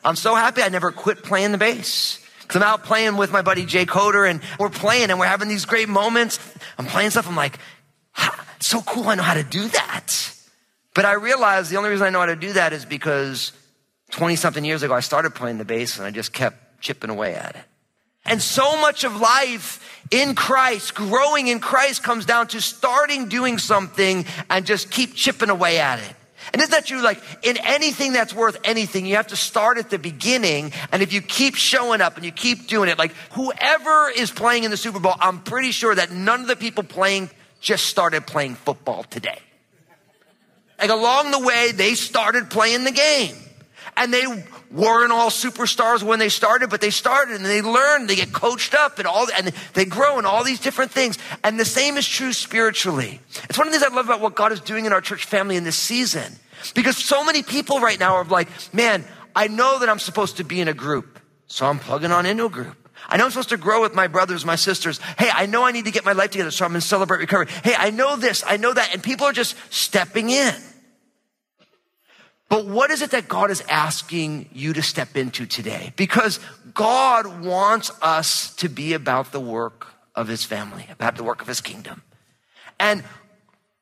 I'm 0.04 0.16
so 0.16 0.34
happy 0.34 0.62
I 0.62 0.68
never 0.68 0.92
quit 0.92 1.22
playing 1.22 1.52
the 1.52 1.58
bass. 1.58 2.22
Cause 2.48 2.62
I'm 2.62 2.68
out 2.68 2.84
playing 2.84 3.16
with 3.16 3.32
my 3.32 3.42
buddy 3.42 3.66
Jay 3.66 3.86
Coder 3.86 4.30
and 4.30 4.40
we're 4.60 4.70
playing 4.70 5.10
and 5.10 5.18
we're 5.18 5.26
having 5.26 5.48
these 5.48 5.64
great 5.64 5.88
moments. 5.88 6.38
I'm 6.78 6.86
playing 6.86 7.10
stuff. 7.10 7.28
I'm 7.28 7.34
like, 7.34 7.58
so 8.60 8.82
cool. 8.82 9.08
I 9.08 9.16
know 9.16 9.24
how 9.24 9.34
to 9.34 9.42
do 9.42 9.66
that. 9.66 10.32
But 10.94 11.04
I 11.04 11.14
realized 11.14 11.70
the 11.70 11.76
only 11.76 11.90
reason 11.90 12.06
I 12.06 12.10
know 12.10 12.20
how 12.20 12.26
to 12.26 12.36
do 12.36 12.52
that 12.54 12.72
is 12.72 12.84
because 12.84 13.52
20 14.12 14.36
something 14.36 14.64
years 14.64 14.82
ago, 14.82 14.94
I 14.94 15.00
started 15.00 15.34
playing 15.34 15.58
the 15.58 15.64
bass 15.64 15.98
and 15.98 16.06
I 16.06 16.10
just 16.10 16.32
kept 16.32 16.80
chipping 16.80 17.10
away 17.10 17.34
at 17.34 17.56
it. 17.56 17.64
And 18.26 18.42
so 18.42 18.80
much 18.80 19.04
of 19.04 19.20
life 19.20 19.82
in 20.10 20.34
Christ, 20.34 20.94
growing 20.94 21.48
in 21.48 21.60
Christ 21.60 22.02
comes 22.02 22.26
down 22.26 22.48
to 22.48 22.60
starting 22.60 23.28
doing 23.28 23.58
something 23.58 24.24
and 24.50 24.66
just 24.66 24.90
keep 24.90 25.14
chipping 25.14 25.50
away 25.50 25.78
at 25.78 25.98
it. 25.98 26.12
And 26.52 26.62
isn't 26.62 26.70
that 26.70 26.86
true? 26.86 27.02
Like 27.02 27.20
in 27.42 27.56
anything 27.58 28.12
that's 28.12 28.32
worth 28.32 28.58
anything, 28.64 29.06
you 29.06 29.16
have 29.16 29.28
to 29.28 29.36
start 29.36 29.78
at 29.78 29.90
the 29.90 29.98
beginning. 29.98 30.72
And 30.92 31.02
if 31.02 31.12
you 31.12 31.20
keep 31.20 31.56
showing 31.56 32.00
up 32.00 32.16
and 32.16 32.24
you 32.24 32.30
keep 32.30 32.68
doing 32.68 32.88
it, 32.88 32.98
like 32.98 33.12
whoever 33.32 34.10
is 34.10 34.30
playing 34.30 34.64
in 34.64 34.70
the 34.70 34.76
Super 34.76 35.00
Bowl, 35.00 35.14
I'm 35.18 35.40
pretty 35.42 35.72
sure 35.72 35.94
that 35.94 36.12
none 36.12 36.42
of 36.42 36.46
the 36.46 36.56
people 36.56 36.84
playing 36.84 37.30
just 37.60 37.86
started 37.86 38.26
playing 38.26 38.54
football 38.54 39.02
today. 39.04 39.38
Like 40.78 40.90
along 40.90 41.30
the 41.30 41.40
way, 41.40 41.72
they 41.72 41.94
started 41.94 42.50
playing 42.50 42.84
the 42.84 42.92
game 42.92 43.34
and 43.96 44.12
they 44.12 44.24
weren't 44.70 45.12
all 45.12 45.30
superstars 45.30 46.02
when 46.02 46.18
they 46.18 46.28
started, 46.28 46.70
but 46.70 46.80
they 46.80 46.90
started 46.90 47.36
and 47.36 47.44
they 47.44 47.62
learned, 47.62 48.08
they 48.08 48.16
get 48.16 48.32
coached 48.32 48.74
up 48.74 48.98
and 48.98 49.06
all, 49.06 49.26
and 49.36 49.52
they 49.74 49.84
grow 49.84 50.18
in 50.18 50.26
all 50.26 50.44
these 50.44 50.60
different 50.60 50.90
things. 50.90 51.18
And 51.44 51.58
the 51.58 51.64
same 51.64 51.96
is 51.96 52.06
true 52.06 52.32
spiritually. 52.32 53.20
It's 53.48 53.58
one 53.58 53.66
of 53.66 53.72
the 53.72 53.78
things 53.78 53.90
I 53.90 53.94
love 53.94 54.06
about 54.06 54.20
what 54.20 54.34
God 54.34 54.52
is 54.52 54.60
doing 54.60 54.84
in 54.84 54.92
our 54.92 55.00
church 55.00 55.24
family 55.24 55.56
in 55.56 55.64
this 55.64 55.76
season. 55.76 56.32
Because 56.74 56.96
so 56.96 57.24
many 57.24 57.42
people 57.42 57.80
right 57.80 57.98
now 57.98 58.14
are 58.14 58.24
like, 58.24 58.48
man, 58.72 59.04
I 59.34 59.48
know 59.48 59.78
that 59.80 59.88
I'm 59.88 59.98
supposed 59.98 60.38
to 60.38 60.44
be 60.44 60.60
in 60.60 60.68
a 60.68 60.74
group, 60.74 61.20
so 61.46 61.66
I'm 61.66 61.78
plugging 61.78 62.12
on 62.12 62.26
into 62.26 62.46
a 62.46 62.50
group. 62.50 62.76
I 63.08 63.18
know 63.18 63.24
I'm 63.24 63.30
supposed 63.30 63.50
to 63.50 63.56
grow 63.56 63.82
with 63.82 63.94
my 63.94 64.08
brothers, 64.08 64.44
my 64.44 64.56
sisters. 64.56 64.98
Hey, 65.18 65.30
I 65.32 65.46
know 65.46 65.62
I 65.64 65.72
need 65.72 65.84
to 65.84 65.90
get 65.90 66.04
my 66.04 66.12
life 66.12 66.30
together, 66.30 66.50
so 66.50 66.64
I'm 66.64 66.72
going 66.72 66.80
to 66.80 66.86
celebrate 66.86 67.18
recovery. 67.18 67.48
Hey, 67.62 67.74
I 67.76 67.90
know 67.90 68.16
this, 68.16 68.42
I 68.46 68.56
know 68.56 68.72
that. 68.72 68.92
And 68.92 69.02
people 69.02 69.26
are 69.26 69.32
just 69.32 69.54
stepping 69.70 70.30
in. 70.30 70.54
But 72.48 72.66
what 72.66 72.90
is 72.90 73.02
it 73.02 73.10
that 73.10 73.28
God 73.28 73.50
is 73.50 73.62
asking 73.68 74.48
you 74.52 74.72
to 74.72 74.82
step 74.82 75.16
into 75.16 75.46
today? 75.46 75.92
Because 75.96 76.38
God 76.74 77.44
wants 77.44 77.90
us 78.00 78.54
to 78.56 78.68
be 78.68 78.92
about 78.92 79.32
the 79.32 79.40
work 79.40 79.88
of 80.14 80.28
his 80.28 80.44
family, 80.44 80.86
about 80.90 81.16
the 81.16 81.24
work 81.24 81.42
of 81.42 81.48
his 81.48 81.60
kingdom. 81.60 82.02
And 82.78 83.02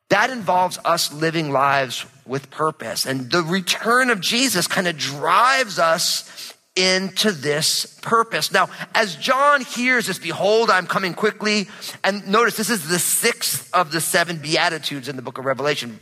that 0.09 0.29
involves 0.29 0.79
us 0.83 1.13
living 1.13 1.51
lives 1.51 2.05
with 2.25 2.49
purpose. 2.49 3.05
And 3.05 3.31
the 3.31 3.43
return 3.43 4.09
of 4.09 4.19
Jesus 4.19 4.67
kind 4.67 4.87
of 4.87 4.97
drives 4.97 5.77
us 5.79 6.53
into 6.75 7.31
this 7.31 7.97
purpose. 8.01 8.51
Now, 8.51 8.69
as 8.93 9.15
John 9.15 9.61
hears 9.61 10.07
this, 10.07 10.19
behold, 10.19 10.69
I'm 10.69 10.87
coming 10.87 11.13
quickly. 11.13 11.67
And 12.03 12.27
notice 12.27 12.57
this 12.57 12.69
is 12.69 12.87
the 12.87 12.99
sixth 12.99 13.73
of 13.73 13.91
the 13.91 14.01
seven 14.01 14.37
Beatitudes 14.37 15.07
in 15.07 15.15
the 15.15 15.21
book 15.21 15.37
of 15.37 15.45
Revelation. 15.45 15.99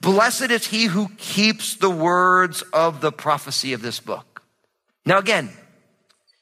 Blessed 0.00 0.50
is 0.50 0.66
he 0.66 0.84
who 0.84 1.08
keeps 1.16 1.76
the 1.76 1.90
words 1.90 2.62
of 2.72 3.00
the 3.00 3.12
prophecy 3.12 3.72
of 3.72 3.82
this 3.82 4.00
book. 4.00 4.42
Now, 5.04 5.18
again, 5.18 5.50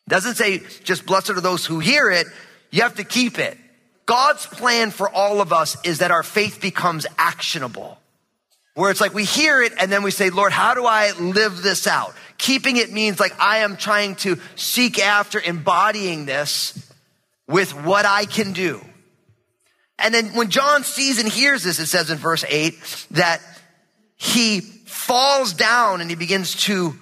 doesn't 0.09 0.35
say 0.35 0.63
just 0.85 1.07
blessed 1.07 1.31
are 1.31 1.41
those 1.41 1.65
who 1.65 1.79
hear 1.79 2.11
it. 2.11 2.27
You 2.71 2.83
have 2.83 2.97
to 2.97 3.05
keep 3.05 3.39
it. 3.39 3.57
God's 4.05 4.47
plan 4.47 4.91
for 4.91 5.09
all 5.09 5.41
of 5.41 5.53
us 5.53 5.77
is 5.85 5.99
that 5.99 6.11
our 6.13 6.23
faith 6.23 6.61
becomes 6.61 7.07
actionable. 7.19 7.99
Where 8.75 8.91
it's 8.91 9.01
like 9.01 9.15
we 9.15 9.25
hear 9.25 9.63
it 9.63 9.73
and 9.81 9.91
then 9.91 10.03
we 10.03 10.11
say, 10.11 10.31
Lord, 10.31 10.53
how 10.53 10.75
do 10.75 10.85
I 10.85 11.13
live 11.13 11.63
this 11.63 11.87
out? 11.87 12.15
Keeping 12.39 12.77
it 12.77 12.93
means 12.93 13.19
like 13.19 13.35
I 13.41 13.59
am 13.59 13.77
trying 13.77 14.17
to 14.17 14.39
seek 14.55 14.99
after 14.99 15.41
embodying 15.41 16.27
this 16.27 16.93
with 17.49 17.73
what 17.73 18.05
I 18.05 18.27
can 18.27 18.53
do. 18.53 18.85
And 19.99 20.15
then 20.15 20.35
when 20.35 20.51
John 20.51 20.85
sees 20.85 21.19
and 21.19 21.29
hears 21.29 21.63
this, 21.63 21.79
it 21.79 21.87
says 21.87 22.11
in 22.11 22.19
verse 22.19 22.45
8 22.47 23.07
that 23.13 23.41
he 24.17 24.61
falls 24.61 25.53
down 25.53 26.01
and 26.01 26.11
he 26.11 26.17
begins 26.17 26.55
to 26.65 26.95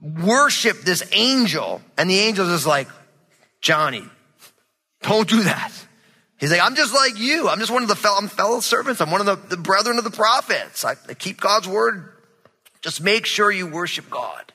worship 0.00 0.82
this 0.82 1.02
angel. 1.12 1.80
And 1.96 2.08
the 2.08 2.18
angel 2.18 2.48
is 2.50 2.66
like, 2.66 2.88
Johnny, 3.60 4.04
don't 5.02 5.28
do 5.28 5.42
that. 5.42 5.72
He's 6.38 6.52
like, 6.52 6.60
I'm 6.60 6.76
just 6.76 6.94
like 6.94 7.18
you. 7.18 7.48
I'm 7.48 7.58
just 7.58 7.72
one 7.72 7.82
of 7.82 7.88
the 7.88 7.96
fellow, 7.96 8.18
I'm 8.18 8.28
fellow 8.28 8.60
servants. 8.60 9.00
I'm 9.00 9.10
one 9.10 9.20
of 9.20 9.26
the, 9.26 9.56
the 9.56 9.60
brethren 9.60 9.98
of 9.98 10.04
the 10.04 10.10
prophets. 10.10 10.84
I, 10.84 10.94
I 11.08 11.14
keep 11.14 11.40
God's 11.40 11.66
word. 11.66 12.12
Just 12.80 13.02
make 13.02 13.26
sure 13.26 13.50
you 13.50 13.66
worship 13.66 14.08
God. 14.08 14.52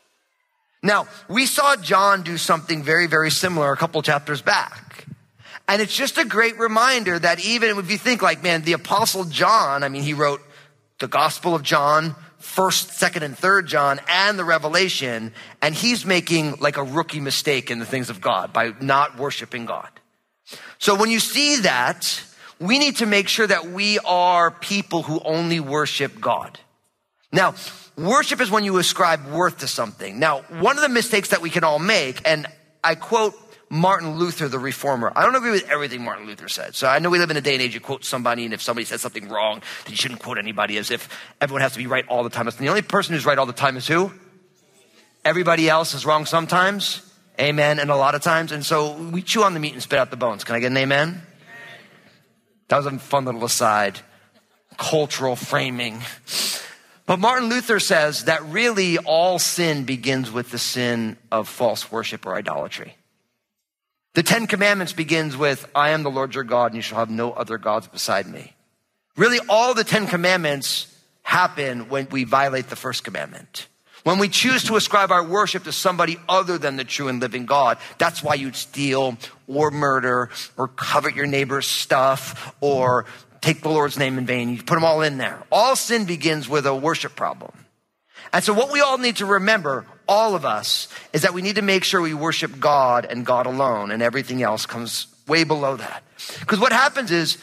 Now, 0.81 1.07
we 1.27 1.45
saw 1.45 1.75
John 1.75 2.23
do 2.23 2.37
something 2.37 2.83
very, 2.83 3.07
very 3.07 3.31
similar 3.31 3.71
a 3.71 3.77
couple 3.77 4.01
chapters 4.01 4.41
back. 4.41 5.05
And 5.67 5.82
it's 5.82 5.96
just 5.96 6.17
a 6.17 6.25
great 6.25 6.60
reminder 6.60 7.17
that 7.17 7.43
even 7.43 7.77
if 7.77 7.89
you 7.89 7.98
think 7.98 8.22
like, 8.22 8.43
man, 8.43 8.63
the 8.63 8.74
apostle 8.74 9.24
John, 9.25 9.84
I 9.84 9.89
mean, 9.89 10.03
he 10.03 10.13
wrote 10.13 10.41
the 11.00 11.08
gospel 11.08 11.55
of 11.55 11.63
John, 11.63 12.15
first, 12.38 12.91
second, 12.91 13.24
and 13.24 13.38
third 13.38 13.67
John, 13.67 14.00
and 14.10 14.38
the 14.38 14.43
Revelation, 14.43 15.34
and 15.62 15.74
he's 15.74 16.05
making 16.05 16.58
like 16.60 16.77
a 16.77 16.84
rookie 16.84 17.22
mistake 17.22 17.72
in 17.72 17.79
the 17.79 17.86
things 17.86 18.10
of 18.10 18.20
God 18.20 18.51
by 18.51 18.74
not 18.82 19.17
worshiping 19.17 19.65
God. 19.65 19.89
So 20.79 20.96
when 20.96 21.10
you 21.10 21.20
see 21.20 21.62
that, 21.62 22.22
we 22.60 22.77
need 22.77 22.98
to 22.98 23.05
make 23.05 23.29
sure 23.29 23.48
that 23.48 23.67
we 23.67 24.00
are 24.00 24.51
people 24.51 25.03
who 25.03 25.22
only 25.24 25.60
worship 25.60 26.20
God. 26.20 26.60
Now, 27.32 27.55
worship 27.98 28.41
is 28.41 28.51
when 28.51 28.63
you 28.63 28.77
ascribe 28.77 29.25
worth 29.27 29.60
to 29.60 29.67
something. 29.67 30.20
Now, 30.20 30.41
one 30.60 30.77
of 30.77 30.84
the 30.84 30.89
mistakes 30.89 31.29
that 31.29 31.41
we 31.41 31.50
can 31.50 31.63
all 31.63 31.79
make, 31.79 32.22
and 32.27 32.48
I 32.84 32.96
quote 32.96 33.34
Martin 33.73 34.19
Luther, 34.19 34.47
the 34.47 34.59
reformer. 34.59 35.11
I 35.15 35.23
don't 35.23 35.33
agree 35.33 35.49
with 35.49 35.67
everything 35.67 36.03
Martin 36.03 36.27
Luther 36.27 36.47
said. 36.47 36.75
So 36.75 36.87
I 36.87 36.99
know 36.99 37.09
we 37.09 37.17
live 37.17 37.31
in 37.31 37.37
a 37.37 37.41
day 37.41 37.53
and 37.53 37.61
age 37.61 37.73
you 37.73 37.79
quote 37.79 38.05
somebody, 38.05 38.45
and 38.45 38.53
if 38.53 38.61
somebody 38.61 38.85
says 38.85 39.01
something 39.01 39.27
wrong, 39.29 39.63
then 39.85 39.91
you 39.91 39.97
shouldn't 39.97 40.21
quote 40.21 40.37
anybody 40.37 40.77
as 40.77 40.91
if 40.91 41.09
everyone 41.41 41.63
has 41.63 41.71
to 41.71 41.79
be 41.79 41.87
right 41.87 42.07
all 42.07 42.23
the 42.23 42.29
time. 42.29 42.47
And 42.47 42.55
the 42.55 42.69
only 42.69 42.83
person 42.83 43.15
who's 43.15 43.25
right 43.25 43.35
all 43.35 43.47
the 43.47 43.51
time 43.51 43.75
is 43.75 43.87
who? 43.87 44.11
Everybody 45.25 45.69
else 45.69 45.95
is 45.95 46.05
wrong 46.05 46.27
sometimes. 46.27 47.01
Amen. 47.39 47.79
And 47.79 47.89
a 47.89 47.95
lot 47.95 48.13
of 48.13 48.21
times. 48.21 48.51
And 48.51 48.63
so 48.63 48.95
we 48.95 49.23
chew 49.23 49.41
on 49.41 49.55
the 49.55 49.59
meat 49.59 49.73
and 49.73 49.81
spit 49.81 49.97
out 49.97 50.11
the 50.11 50.17
bones. 50.17 50.43
Can 50.43 50.53
I 50.53 50.59
get 50.59 50.69
an 50.69 50.77
amen? 50.77 51.23
That 52.67 52.77
was 52.77 52.85
a 52.85 52.99
fun 52.99 53.25
little 53.25 53.43
aside. 53.43 53.99
Cultural 54.77 55.35
framing. 55.35 55.99
But 57.07 57.17
Martin 57.17 57.49
Luther 57.49 57.79
says 57.79 58.25
that 58.25 58.45
really 58.45 58.99
all 58.99 59.39
sin 59.39 59.85
begins 59.85 60.31
with 60.31 60.51
the 60.51 60.59
sin 60.59 61.17
of 61.31 61.49
false 61.49 61.91
worship 61.91 62.27
or 62.27 62.35
idolatry. 62.35 62.97
The 64.13 64.24
Ten 64.24 64.46
Commandments 64.46 64.93
begins 64.93 65.36
with, 65.36 65.67
I 65.74 65.89
am 65.89 66.03
the 66.03 66.12
Lord 66.12 66.36
your 66.36 66.43
God 66.43 66.67
and 66.67 66.75
you 66.75 66.84
shall 66.84 67.00
have 67.00 67.10
no 67.10 67.32
other 67.32 67.58
gods 67.58 67.88
beside 67.88 68.27
me. 68.27 68.53
Really, 69.17 69.39
all 69.50 69.74
the 69.74 69.84
Ten 69.84 70.05
Commandments 70.05 70.88
happen 71.24 71.89
when 71.89 72.08
we 72.12 72.24
violate 72.24 72.70
the 72.70 72.75
first 72.75 73.03
commandment. 73.03 73.67
When 74.03 74.20
we 74.20 74.29
choose 74.29 74.65
to 74.65 74.75
ascribe 74.75 75.12
our 75.12 75.24
worship 75.24 75.63
to 75.63 75.72
somebody 75.72 76.17
other 76.29 76.60
than 76.60 76.75
the 76.75 76.84
true 76.84 77.08
and 77.08 77.20
living 77.22 77.48
God, 77.48 77.79
that's 77.98 78.22
why 78.22 78.36
you'd 78.36 78.55
steal 78.55 79.17
or 79.48 79.72
murder 79.72 80.29
or 80.58 80.67
covet 80.67 81.15
your 81.15 81.25
neighbor's 81.25 81.65
stuff 81.65 82.53
or 82.60 83.05
take 83.41 83.62
the 83.62 83.70
Lord's 83.70 83.98
name 83.98 84.20
in 84.20 84.27
vain. 84.27 84.50
You 84.50 84.58
put 84.62 84.75
them 84.75 84.86
all 84.86 85.01
in 85.01 85.17
there. 85.17 85.41
All 85.51 85.75
sin 85.75 86.05
begins 86.05 86.48
with 86.48 86.67
a 86.67 86.75
worship 86.75 87.15
problem. 87.15 87.51
And 88.33 88.43
so 88.43 88.51
what 88.51 88.71
we 88.71 88.81
all 88.81 88.97
need 88.97 89.17
to 89.17 89.27
remember, 89.27 89.85
all 90.07 90.33
of 90.33 90.43
us, 90.43 90.87
is 91.13 91.21
that 91.21 91.35
we 91.35 91.43
need 91.43 91.55
to 91.55 91.61
make 91.61 91.83
sure 91.83 92.01
we 92.01 92.15
worship 92.15 92.59
God 92.59 93.05
and 93.05 93.23
God 93.23 93.45
alone 93.45 93.91
and 93.91 94.01
everything 94.01 94.41
else 94.41 94.65
comes 94.65 95.05
way 95.27 95.43
below 95.43 95.77
that. 95.77 96.03
Because 96.39 96.59
what 96.59 96.73
happens 96.73 97.11
is 97.11 97.37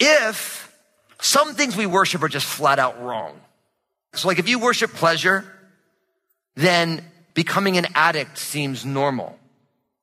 if 0.00 0.74
some 1.20 1.54
things 1.54 1.76
we 1.76 1.84
worship 1.84 2.22
are 2.22 2.28
just 2.28 2.46
flat 2.46 2.78
out 2.78 3.02
wrong. 3.02 3.38
So 4.14 4.26
like 4.28 4.38
if 4.38 4.48
you 4.48 4.58
worship 4.58 4.92
pleasure, 4.92 5.44
then 6.56 7.04
becoming 7.34 7.76
an 7.76 7.88
addict 7.94 8.38
seems 8.38 8.86
normal 8.86 9.38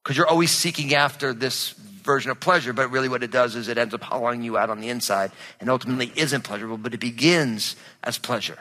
because 0.04 0.16
you're 0.16 0.28
always 0.28 0.52
seeking 0.52 0.94
after 0.94 1.34
this 1.34 1.72
version 1.72 2.30
of 2.30 2.40
pleasure, 2.40 2.72
but 2.72 2.92
really 2.92 3.10
what 3.10 3.24
it 3.24 3.32
does 3.32 3.56
is 3.56 3.68
it 3.68 3.80
ends 3.80 3.96
up 3.96 4.04
hollowing 4.04 4.44
you 4.44 4.58
out 4.58 4.70
on 4.70 4.80
the 4.80 4.90
inside 4.90 5.32
and 5.60 5.72
ultimately 5.72 6.12
isn't 6.16 6.44
pleasurable, 6.44 6.78
but 6.78 6.94
it 6.94 7.00
begins 7.00 7.76
as 8.04 8.20
pleasure. 8.20 8.60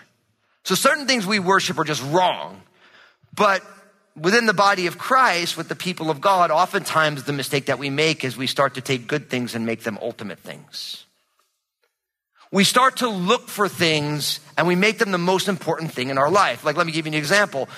So 0.64 0.74
certain 0.74 1.06
things 1.06 1.26
we 1.26 1.38
worship 1.38 1.78
are 1.78 1.84
just 1.84 2.02
wrong, 2.10 2.62
but 3.34 3.62
within 4.16 4.46
the 4.46 4.54
body 4.54 4.86
of 4.86 4.96
Christ, 4.96 5.56
with 5.56 5.68
the 5.68 5.74
people 5.74 6.10
of 6.10 6.20
God, 6.20 6.50
oftentimes 6.50 7.24
the 7.24 7.32
mistake 7.32 7.66
that 7.66 7.78
we 7.78 7.90
make 7.90 8.24
is 8.24 8.36
we 8.36 8.46
start 8.46 8.74
to 8.74 8.80
take 8.80 9.06
good 9.06 9.28
things 9.28 9.54
and 9.54 9.66
make 9.66 9.82
them 9.82 9.98
ultimate 10.00 10.38
things. 10.38 11.04
We 12.50 12.62
start 12.62 12.98
to 12.98 13.08
look 13.08 13.48
for 13.48 13.68
things 13.68 14.38
and 14.56 14.68
we 14.68 14.76
make 14.76 14.98
them 14.98 15.10
the 15.10 15.18
most 15.18 15.48
important 15.48 15.92
thing 15.92 16.08
in 16.08 16.18
our 16.18 16.30
life. 16.30 16.64
Like, 16.64 16.76
let 16.76 16.86
me 16.86 16.92
give 16.92 17.04
you 17.04 17.12
an 17.12 17.18
example. 17.18 17.68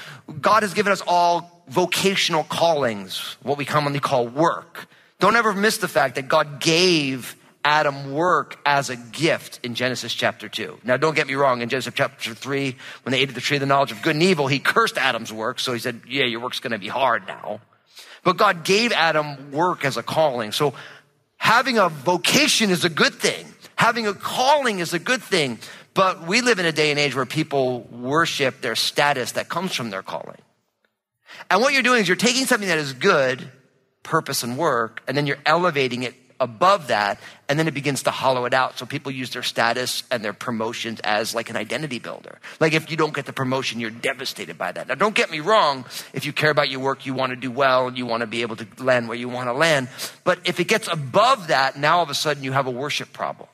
God 0.40 0.62
has 0.62 0.74
given 0.74 0.92
us 0.92 1.02
all 1.06 1.64
vocational 1.68 2.44
callings, 2.44 3.36
what 3.42 3.56
we 3.56 3.64
commonly 3.64 4.00
call 4.00 4.28
work. 4.28 4.86
Don't 5.18 5.34
ever 5.34 5.54
miss 5.54 5.78
the 5.78 5.88
fact 5.88 6.16
that 6.16 6.28
God 6.28 6.60
gave 6.60 7.36
Adam 7.66 8.12
work 8.12 8.60
as 8.64 8.90
a 8.90 8.96
gift 8.96 9.58
in 9.64 9.74
Genesis 9.74 10.14
chapter 10.14 10.48
2. 10.48 10.78
Now, 10.84 10.96
don't 10.96 11.16
get 11.16 11.26
me 11.26 11.34
wrong, 11.34 11.62
in 11.62 11.68
Genesis 11.68 11.92
chapter 11.96 12.32
3, 12.32 12.76
when 13.02 13.10
they 13.10 13.18
ate 13.18 13.28
of 13.28 13.34
the 13.34 13.40
tree 13.40 13.56
of 13.56 13.60
the 13.60 13.66
knowledge 13.66 13.90
of 13.90 14.02
good 14.02 14.14
and 14.14 14.22
evil, 14.22 14.46
he 14.46 14.60
cursed 14.60 14.96
Adam's 14.96 15.32
work, 15.32 15.58
so 15.58 15.72
he 15.72 15.80
said, 15.80 16.02
Yeah, 16.08 16.26
your 16.26 16.38
work's 16.38 16.60
gonna 16.60 16.78
be 16.78 16.86
hard 16.86 17.26
now. 17.26 17.60
But 18.22 18.36
God 18.36 18.64
gave 18.64 18.92
Adam 18.92 19.50
work 19.50 19.84
as 19.84 19.96
a 19.96 20.04
calling. 20.04 20.52
So 20.52 20.74
having 21.38 21.76
a 21.76 21.88
vocation 21.88 22.70
is 22.70 22.84
a 22.84 22.88
good 22.88 23.14
thing. 23.14 23.44
Having 23.74 24.06
a 24.06 24.14
calling 24.14 24.78
is 24.78 24.94
a 24.94 25.00
good 25.00 25.22
thing. 25.22 25.58
But 25.92 26.24
we 26.24 26.42
live 26.42 26.60
in 26.60 26.66
a 26.66 26.72
day 26.72 26.92
and 26.92 27.00
age 27.00 27.16
where 27.16 27.26
people 27.26 27.80
worship 27.80 28.60
their 28.60 28.76
status 28.76 29.32
that 29.32 29.48
comes 29.48 29.74
from 29.74 29.90
their 29.90 30.02
calling. 30.02 30.40
And 31.50 31.60
what 31.60 31.72
you're 31.72 31.82
doing 31.82 32.02
is 32.02 32.06
you're 32.06 32.16
taking 32.16 32.46
something 32.46 32.68
that 32.68 32.78
is 32.78 32.92
good, 32.92 33.50
purpose 34.04 34.44
and 34.44 34.56
work, 34.56 35.02
and 35.08 35.16
then 35.16 35.26
you're 35.26 35.42
elevating 35.44 36.04
it 36.04 36.14
above 36.38 36.88
that, 36.88 37.18
and 37.48 37.58
then 37.58 37.66
it 37.66 37.74
begins 37.74 38.04
to 38.04 38.10
hollow 38.10 38.44
it 38.44 38.54
out. 38.54 38.78
So 38.78 38.86
people 38.86 39.10
use 39.10 39.30
their 39.30 39.42
status 39.42 40.02
and 40.10 40.22
their 40.22 40.32
promotions 40.32 41.00
as 41.00 41.34
like 41.34 41.50
an 41.50 41.56
identity 41.56 41.98
builder. 41.98 42.38
Like 42.60 42.72
if 42.72 42.90
you 42.90 42.96
don't 42.96 43.14
get 43.14 43.26
the 43.26 43.32
promotion, 43.32 43.80
you're 43.80 43.90
devastated 43.90 44.56
by 44.56 44.72
that. 44.72 44.88
Now 44.88 44.94
don't 44.94 45.14
get 45.14 45.30
me 45.30 45.40
wrong. 45.40 45.84
If 46.12 46.26
you 46.26 46.32
care 46.32 46.50
about 46.50 46.68
your 46.70 46.80
work, 46.80 47.06
you 47.06 47.14
want 47.14 47.30
to 47.30 47.36
do 47.36 47.50
well 47.50 47.86
you 47.96 48.06
want 48.06 48.20
to 48.20 48.26
be 48.26 48.42
able 48.42 48.56
to 48.56 48.66
land 48.78 49.08
where 49.08 49.16
you 49.16 49.28
want 49.28 49.48
to 49.48 49.52
land. 49.52 49.88
But 50.24 50.40
if 50.44 50.60
it 50.60 50.64
gets 50.64 50.88
above 50.88 51.48
that, 51.48 51.76
now 51.76 51.98
all 51.98 52.02
of 52.02 52.10
a 52.10 52.14
sudden 52.14 52.42
you 52.42 52.52
have 52.52 52.66
a 52.66 52.70
worship 52.70 53.12
problem. 53.12 53.48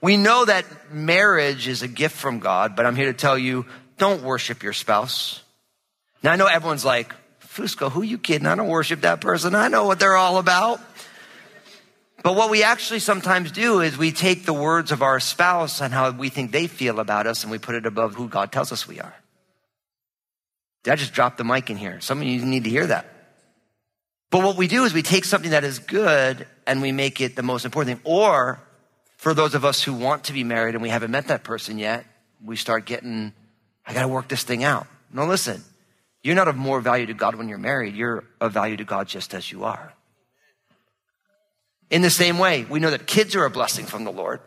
We 0.00 0.16
know 0.16 0.44
that 0.44 0.64
marriage 0.92 1.68
is 1.68 1.82
a 1.82 1.88
gift 1.88 2.16
from 2.16 2.38
God, 2.38 2.74
but 2.74 2.86
I'm 2.86 2.96
here 2.96 3.06
to 3.06 3.18
tell 3.18 3.36
you, 3.36 3.66
don't 3.98 4.22
worship 4.22 4.62
your 4.62 4.72
spouse. 4.72 5.42
Now 6.22 6.32
I 6.32 6.36
know 6.36 6.46
everyone's 6.46 6.84
like, 6.84 7.14
Fusco, 7.42 7.90
who 7.90 8.02
you 8.02 8.16
kidding? 8.16 8.46
I 8.46 8.54
don't 8.54 8.68
worship 8.68 9.02
that 9.02 9.20
person. 9.20 9.54
I 9.54 9.68
know 9.68 9.84
what 9.84 9.98
they're 9.98 10.16
all 10.16 10.38
about. 10.38 10.80
But 12.22 12.36
what 12.36 12.50
we 12.50 12.62
actually 12.62 13.00
sometimes 13.00 13.50
do 13.50 13.80
is 13.80 13.96
we 13.96 14.12
take 14.12 14.44
the 14.44 14.52
words 14.52 14.92
of 14.92 15.02
our 15.02 15.20
spouse 15.20 15.80
and 15.80 15.92
how 15.92 16.10
we 16.10 16.28
think 16.28 16.52
they 16.52 16.66
feel 16.66 17.00
about 17.00 17.26
us 17.26 17.42
and 17.42 17.50
we 17.50 17.58
put 17.58 17.74
it 17.74 17.86
above 17.86 18.14
who 18.14 18.28
God 18.28 18.52
tells 18.52 18.72
us 18.72 18.86
we 18.86 19.00
are. 19.00 19.14
Did 20.82 20.92
I 20.92 20.96
just 20.96 21.12
drop 21.12 21.36
the 21.36 21.44
mic 21.44 21.70
in 21.70 21.76
here? 21.76 22.00
Some 22.00 22.20
of 22.20 22.26
you 22.26 22.44
need 22.44 22.64
to 22.64 22.70
hear 22.70 22.86
that. 22.86 23.06
But 24.30 24.44
what 24.44 24.56
we 24.56 24.68
do 24.68 24.84
is 24.84 24.94
we 24.94 25.02
take 25.02 25.24
something 25.24 25.50
that 25.50 25.64
is 25.64 25.78
good 25.78 26.46
and 26.66 26.80
we 26.80 26.92
make 26.92 27.20
it 27.20 27.36
the 27.36 27.42
most 27.42 27.64
important 27.64 27.98
thing. 27.98 28.12
Or 28.12 28.60
for 29.16 29.34
those 29.34 29.54
of 29.54 29.64
us 29.64 29.82
who 29.82 29.92
want 29.92 30.24
to 30.24 30.32
be 30.32 30.44
married 30.44 30.74
and 30.74 30.82
we 30.82 30.88
haven't 30.88 31.10
met 31.10 31.28
that 31.28 31.42
person 31.42 31.78
yet, 31.78 32.04
we 32.44 32.56
start 32.56 32.86
getting, 32.86 33.32
I 33.86 33.92
got 33.92 34.02
to 34.02 34.08
work 34.08 34.28
this 34.28 34.44
thing 34.44 34.62
out. 34.62 34.86
No, 35.12 35.26
listen, 35.26 35.62
you're 36.22 36.36
not 36.36 36.48
of 36.48 36.56
more 36.56 36.80
value 36.80 37.06
to 37.06 37.14
God 37.14 37.34
when 37.34 37.48
you're 37.48 37.58
married. 37.58 37.94
You're 37.94 38.24
of 38.40 38.52
value 38.52 38.76
to 38.76 38.84
God 38.84 39.08
just 39.08 39.34
as 39.34 39.50
you 39.50 39.64
are. 39.64 39.92
In 41.90 42.02
the 42.02 42.10
same 42.10 42.38
way, 42.38 42.64
we 42.64 42.78
know 42.78 42.90
that 42.90 43.06
kids 43.06 43.34
are 43.34 43.44
a 43.44 43.50
blessing 43.50 43.84
from 43.84 44.04
the 44.04 44.12
Lord. 44.12 44.40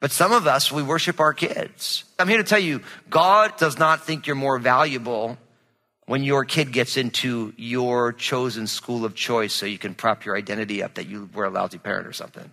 But 0.00 0.12
some 0.12 0.32
of 0.32 0.46
us, 0.46 0.72
we 0.72 0.82
worship 0.82 1.20
our 1.20 1.34
kids. 1.34 2.04
I'm 2.18 2.26
here 2.26 2.38
to 2.38 2.44
tell 2.44 2.58
you, 2.58 2.80
God 3.10 3.58
does 3.58 3.78
not 3.78 4.06
think 4.06 4.26
you're 4.26 4.34
more 4.34 4.58
valuable 4.58 5.36
when 6.06 6.24
your 6.24 6.46
kid 6.46 6.72
gets 6.72 6.96
into 6.96 7.52
your 7.56 8.14
chosen 8.14 8.66
school 8.66 9.04
of 9.04 9.14
choice 9.14 9.52
so 9.52 9.66
you 9.66 9.78
can 9.78 9.94
prop 9.94 10.24
your 10.24 10.36
identity 10.36 10.82
up 10.82 10.94
that 10.94 11.06
you 11.06 11.28
were 11.34 11.44
a 11.44 11.50
lousy 11.50 11.76
parent 11.76 12.06
or 12.06 12.14
something. 12.14 12.50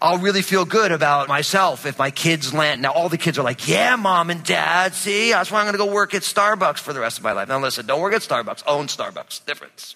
I'll 0.00 0.18
really 0.18 0.42
feel 0.42 0.64
good 0.64 0.92
about 0.92 1.28
myself 1.28 1.86
if 1.86 1.98
my 1.98 2.10
kids 2.10 2.54
land. 2.54 2.82
Now, 2.82 2.92
all 2.92 3.08
the 3.08 3.18
kids 3.18 3.38
are 3.38 3.44
like, 3.44 3.68
yeah, 3.68 3.96
mom 3.96 4.30
and 4.30 4.42
dad, 4.42 4.94
see, 4.94 5.30
that's 5.30 5.50
why 5.50 5.58
I'm 5.58 5.64
going 5.64 5.74
to 5.74 5.78
go 5.78 5.92
work 5.92 6.14
at 6.14 6.22
Starbucks 6.22 6.78
for 6.78 6.92
the 6.92 7.00
rest 7.00 7.18
of 7.18 7.24
my 7.24 7.32
life. 7.32 7.48
Now, 7.48 7.60
listen, 7.60 7.86
don't 7.86 8.00
work 8.00 8.14
at 8.14 8.22
Starbucks, 8.22 8.64
own 8.66 8.86
Starbucks. 8.86 9.44
Difference. 9.44 9.94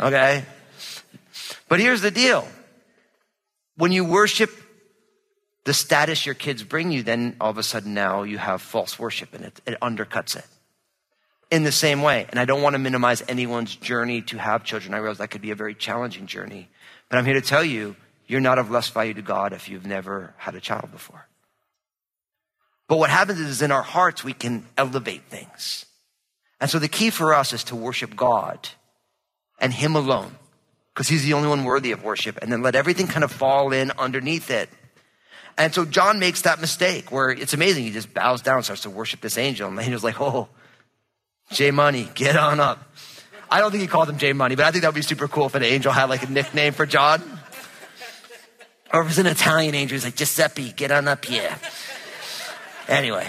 Okay? 0.00 0.44
But 1.68 1.80
here's 1.80 2.02
the 2.02 2.10
deal 2.10 2.46
when 3.76 3.92
you 3.92 4.04
worship 4.04 4.50
the 5.64 5.74
status 5.74 6.26
your 6.26 6.34
kids 6.34 6.62
bring 6.62 6.92
you, 6.92 7.02
then 7.02 7.36
all 7.40 7.50
of 7.50 7.58
a 7.58 7.62
sudden 7.62 7.94
now 7.94 8.22
you 8.22 8.38
have 8.38 8.60
false 8.60 8.98
worship 8.98 9.34
and 9.34 9.46
it, 9.46 9.60
it 9.66 9.80
undercuts 9.80 10.36
it. 10.36 10.46
In 11.50 11.64
the 11.64 11.72
same 11.72 12.02
way, 12.02 12.26
and 12.30 12.38
I 12.38 12.44
don't 12.44 12.62
want 12.62 12.74
to 12.74 12.78
minimize 12.78 13.22
anyone's 13.28 13.74
journey 13.76 14.22
to 14.22 14.38
have 14.38 14.64
children. 14.64 14.92
I 14.92 14.98
realize 14.98 15.18
that 15.18 15.30
could 15.30 15.42
be 15.42 15.52
a 15.52 15.54
very 15.54 15.74
challenging 15.74 16.26
journey. 16.26 16.68
But 17.08 17.18
I'm 17.18 17.24
here 17.24 17.34
to 17.34 17.40
tell 17.40 17.64
you, 17.64 17.96
you're 18.26 18.40
not 18.40 18.58
of 18.58 18.70
less 18.70 18.88
value 18.88 19.14
to 19.14 19.22
God 19.22 19.52
if 19.52 19.68
you've 19.68 19.86
never 19.86 20.34
had 20.36 20.54
a 20.54 20.60
child 20.60 20.90
before. 20.90 21.26
But 22.88 22.98
what 22.98 23.10
happens 23.10 23.40
is 23.40 23.62
in 23.62 23.70
our 23.72 23.82
hearts, 23.82 24.24
we 24.24 24.32
can 24.32 24.66
elevate 24.76 25.24
things. 25.28 25.86
And 26.60 26.70
so 26.70 26.78
the 26.78 26.88
key 26.88 27.10
for 27.10 27.34
us 27.34 27.52
is 27.52 27.64
to 27.64 27.76
worship 27.76 28.16
God 28.16 28.68
and 29.58 29.72
Him 29.72 29.96
alone, 29.96 30.36
because 30.94 31.08
He's 31.08 31.24
the 31.24 31.32
only 31.32 31.48
one 31.48 31.64
worthy 31.64 31.92
of 31.92 32.04
worship, 32.04 32.38
and 32.40 32.52
then 32.52 32.62
let 32.62 32.76
everything 32.76 33.08
kind 33.08 33.24
of 33.24 33.32
fall 33.32 33.72
in 33.72 33.90
underneath 33.92 34.50
it. 34.50 34.70
And 35.56 35.72
so 35.72 35.84
John 35.84 36.18
makes 36.18 36.42
that 36.42 36.60
mistake 36.60 37.12
where 37.12 37.30
it's 37.30 37.52
amazing. 37.54 37.84
He 37.84 37.90
just 37.90 38.12
bows 38.12 38.42
down 38.42 38.62
starts 38.62 38.82
to 38.82 38.90
worship 38.90 39.20
this 39.20 39.38
angel. 39.38 39.68
And 39.68 39.78
the 39.78 39.82
angel's 39.82 40.02
like, 40.02 40.20
oh, 40.20 40.48
J 41.52 41.70
Money, 41.70 42.08
get 42.14 42.36
on 42.36 42.58
up. 42.58 42.92
I 43.50 43.60
don't 43.60 43.70
think 43.70 43.82
he 43.82 43.86
called 43.86 44.08
him 44.08 44.18
J 44.18 44.32
Money, 44.32 44.56
but 44.56 44.64
I 44.64 44.72
think 44.72 44.82
that 44.82 44.88
would 44.88 44.96
be 44.96 45.02
super 45.02 45.28
cool 45.28 45.46
if 45.46 45.54
an 45.54 45.62
angel 45.62 45.92
had 45.92 46.08
like 46.08 46.28
a 46.28 46.30
nickname 46.30 46.72
for 46.72 46.86
John. 46.86 47.22
Or 48.92 49.00
if 49.00 49.06
it 49.06 49.10
was 49.10 49.18
an 49.18 49.26
Italian 49.26 49.74
angel, 49.74 49.94
he's 49.94 50.04
like, 50.04 50.16
Giuseppe, 50.16 50.72
get 50.72 50.90
on 50.90 51.06
up 51.06 51.24
here. 51.24 51.56
Anyway, 52.88 53.28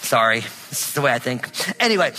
sorry. 0.00 0.40
This 0.40 0.88
is 0.88 0.92
the 0.94 1.00
way 1.00 1.12
I 1.12 1.18
think. 1.18 1.48
Anyway, 1.80 2.10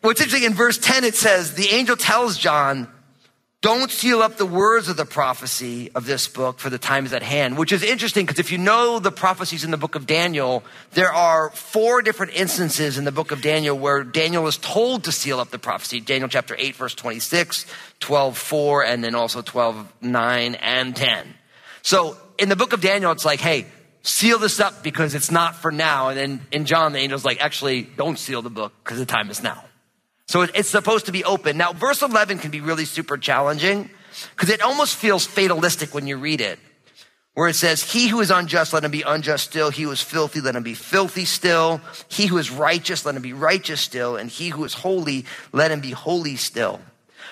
what's 0.00 0.20
interesting 0.20 0.42
in 0.42 0.54
verse 0.54 0.78
10, 0.78 1.04
it 1.04 1.14
says, 1.14 1.54
the 1.54 1.68
angel 1.68 1.96
tells 1.96 2.36
John, 2.36 2.88
don't 3.60 3.90
seal 3.90 4.22
up 4.22 4.36
the 4.36 4.46
words 4.46 4.88
of 4.88 4.96
the 4.96 5.04
prophecy 5.04 5.90
of 5.96 6.06
this 6.06 6.28
book 6.28 6.60
for 6.60 6.70
the 6.70 6.78
time 6.78 7.04
is 7.06 7.12
at 7.12 7.24
hand, 7.24 7.58
which 7.58 7.72
is 7.72 7.82
interesting 7.82 8.24
because 8.24 8.38
if 8.38 8.52
you 8.52 8.58
know 8.58 9.00
the 9.00 9.10
prophecies 9.10 9.64
in 9.64 9.72
the 9.72 9.76
book 9.76 9.96
of 9.96 10.06
Daniel, 10.06 10.62
there 10.92 11.12
are 11.12 11.50
four 11.50 12.00
different 12.00 12.34
instances 12.34 12.98
in 12.98 13.04
the 13.04 13.10
book 13.10 13.32
of 13.32 13.42
Daniel 13.42 13.76
where 13.76 14.04
Daniel 14.04 14.46
is 14.46 14.58
told 14.58 15.04
to 15.04 15.12
seal 15.12 15.40
up 15.40 15.50
the 15.50 15.58
prophecy. 15.58 15.98
Daniel 15.98 16.28
chapter 16.28 16.54
8, 16.56 16.76
verse 16.76 16.94
26, 16.94 17.66
12, 17.98 18.38
4, 18.38 18.84
and 18.84 19.02
then 19.02 19.16
also 19.16 19.42
12, 19.42 19.92
9, 20.02 20.54
and 20.54 20.94
10. 20.94 21.34
So 21.82 22.16
in 22.38 22.48
the 22.48 22.56
book 22.56 22.72
of 22.72 22.80
Daniel, 22.80 23.10
it's 23.10 23.24
like, 23.24 23.40
hey, 23.40 23.66
seal 24.02 24.38
this 24.38 24.60
up 24.60 24.84
because 24.84 25.16
it's 25.16 25.32
not 25.32 25.56
for 25.56 25.72
now. 25.72 26.10
And 26.10 26.16
then 26.16 26.46
in 26.52 26.64
John, 26.64 26.92
the 26.92 27.00
angel's 27.00 27.24
like, 27.24 27.42
actually, 27.42 27.82
don't 27.82 28.20
seal 28.20 28.40
the 28.40 28.50
book 28.50 28.72
because 28.84 28.98
the 28.98 29.06
time 29.06 29.30
is 29.30 29.42
now. 29.42 29.64
So 30.28 30.42
it's 30.42 30.68
supposed 30.68 31.06
to 31.06 31.12
be 31.12 31.24
open. 31.24 31.56
Now, 31.56 31.72
verse 31.72 32.02
11 32.02 32.38
can 32.38 32.50
be 32.50 32.60
really 32.60 32.84
super 32.84 33.16
challenging 33.16 33.88
because 34.36 34.50
it 34.50 34.60
almost 34.60 34.94
feels 34.94 35.26
fatalistic 35.26 35.94
when 35.94 36.06
you 36.06 36.18
read 36.18 36.42
it, 36.42 36.58
where 37.32 37.48
it 37.48 37.54
says, 37.54 37.82
He 37.82 38.08
who 38.08 38.20
is 38.20 38.30
unjust, 38.30 38.74
let 38.74 38.84
him 38.84 38.90
be 38.90 39.00
unjust 39.00 39.44
still. 39.44 39.70
He 39.70 39.84
who 39.84 39.90
is 39.90 40.02
filthy, 40.02 40.42
let 40.42 40.54
him 40.54 40.62
be 40.62 40.74
filthy 40.74 41.24
still. 41.24 41.80
He 42.08 42.26
who 42.26 42.36
is 42.36 42.50
righteous, 42.50 43.06
let 43.06 43.14
him 43.14 43.22
be 43.22 43.32
righteous 43.32 43.80
still. 43.80 44.16
And 44.16 44.28
he 44.28 44.50
who 44.50 44.64
is 44.64 44.74
holy, 44.74 45.24
let 45.52 45.70
him 45.70 45.80
be 45.80 45.92
holy 45.92 46.36
still. 46.36 46.82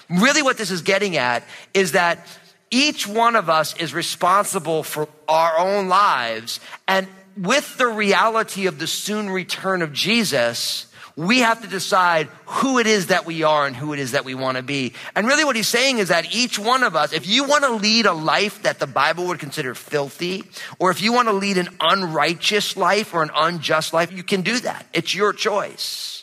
Really, 0.08 0.40
what 0.40 0.56
this 0.56 0.70
is 0.70 0.80
getting 0.80 1.18
at 1.18 1.44
is 1.74 1.92
that 1.92 2.26
each 2.70 3.06
one 3.06 3.36
of 3.36 3.50
us 3.50 3.76
is 3.76 3.92
responsible 3.92 4.82
for 4.82 5.06
our 5.28 5.58
own 5.58 5.88
lives. 5.88 6.60
And 6.88 7.08
with 7.36 7.76
the 7.76 7.88
reality 7.88 8.66
of 8.66 8.78
the 8.78 8.86
soon 8.86 9.28
return 9.28 9.82
of 9.82 9.92
Jesus, 9.92 10.86
we 11.16 11.38
have 11.38 11.62
to 11.62 11.68
decide 11.68 12.28
who 12.44 12.78
it 12.78 12.86
is 12.86 13.06
that 13.06 13.24
we 13.24 13.42
are 13.42 13.66
and 13.66 13.74
who 13.74 13.94
it 13.94 13.98
is 13.98 14.12
that 14.12 14.26
we 14.26 14.34
want 14.34 14.58
to 14.58 14.62
be. 14.62 14.92
And 15.14 15.26
really 15.26 15.44
what 15.44 15.56
he's 15.56 15.66
saying 15.66 15.98
is 15.98 16.08
that 16.08 16.34
each 16.34 16.58
one 16.58 16.82
of 16.82 16.94
us, 16.94 17.14
if 17.14 17.26
you 17.26 17.44
want 17.44 17.64
to 17.64 17.72
lead 17.72 18.04
a 18.04 18.12
life 18.12 18.62
that 18.62 18.78
the 18.78 18.86
Bible 18.86 19.26
would 19.28 19.38
consider 19.38 19.74
filthy, 19.74 20.44
or 20.78 20.90
if 20.90 21.00
you 21.00 21.14
want 21.14 21.28
to 21.28 21.32
lead 21.32 21.56
an 21.56 21.70
unrighteous 21.80 22.76
life 22.76 23.14
or 23.14 23.22
an 23.22 23.30
unjust 23.34 23.94
life, 23.94 24.12
you 24.12 24.22
can 24.22 24.42
do 24.42 24.60
that. 24.60 24.86
It's 24.92 25.14
your 25.14 25.32
choice. 25.32 26.15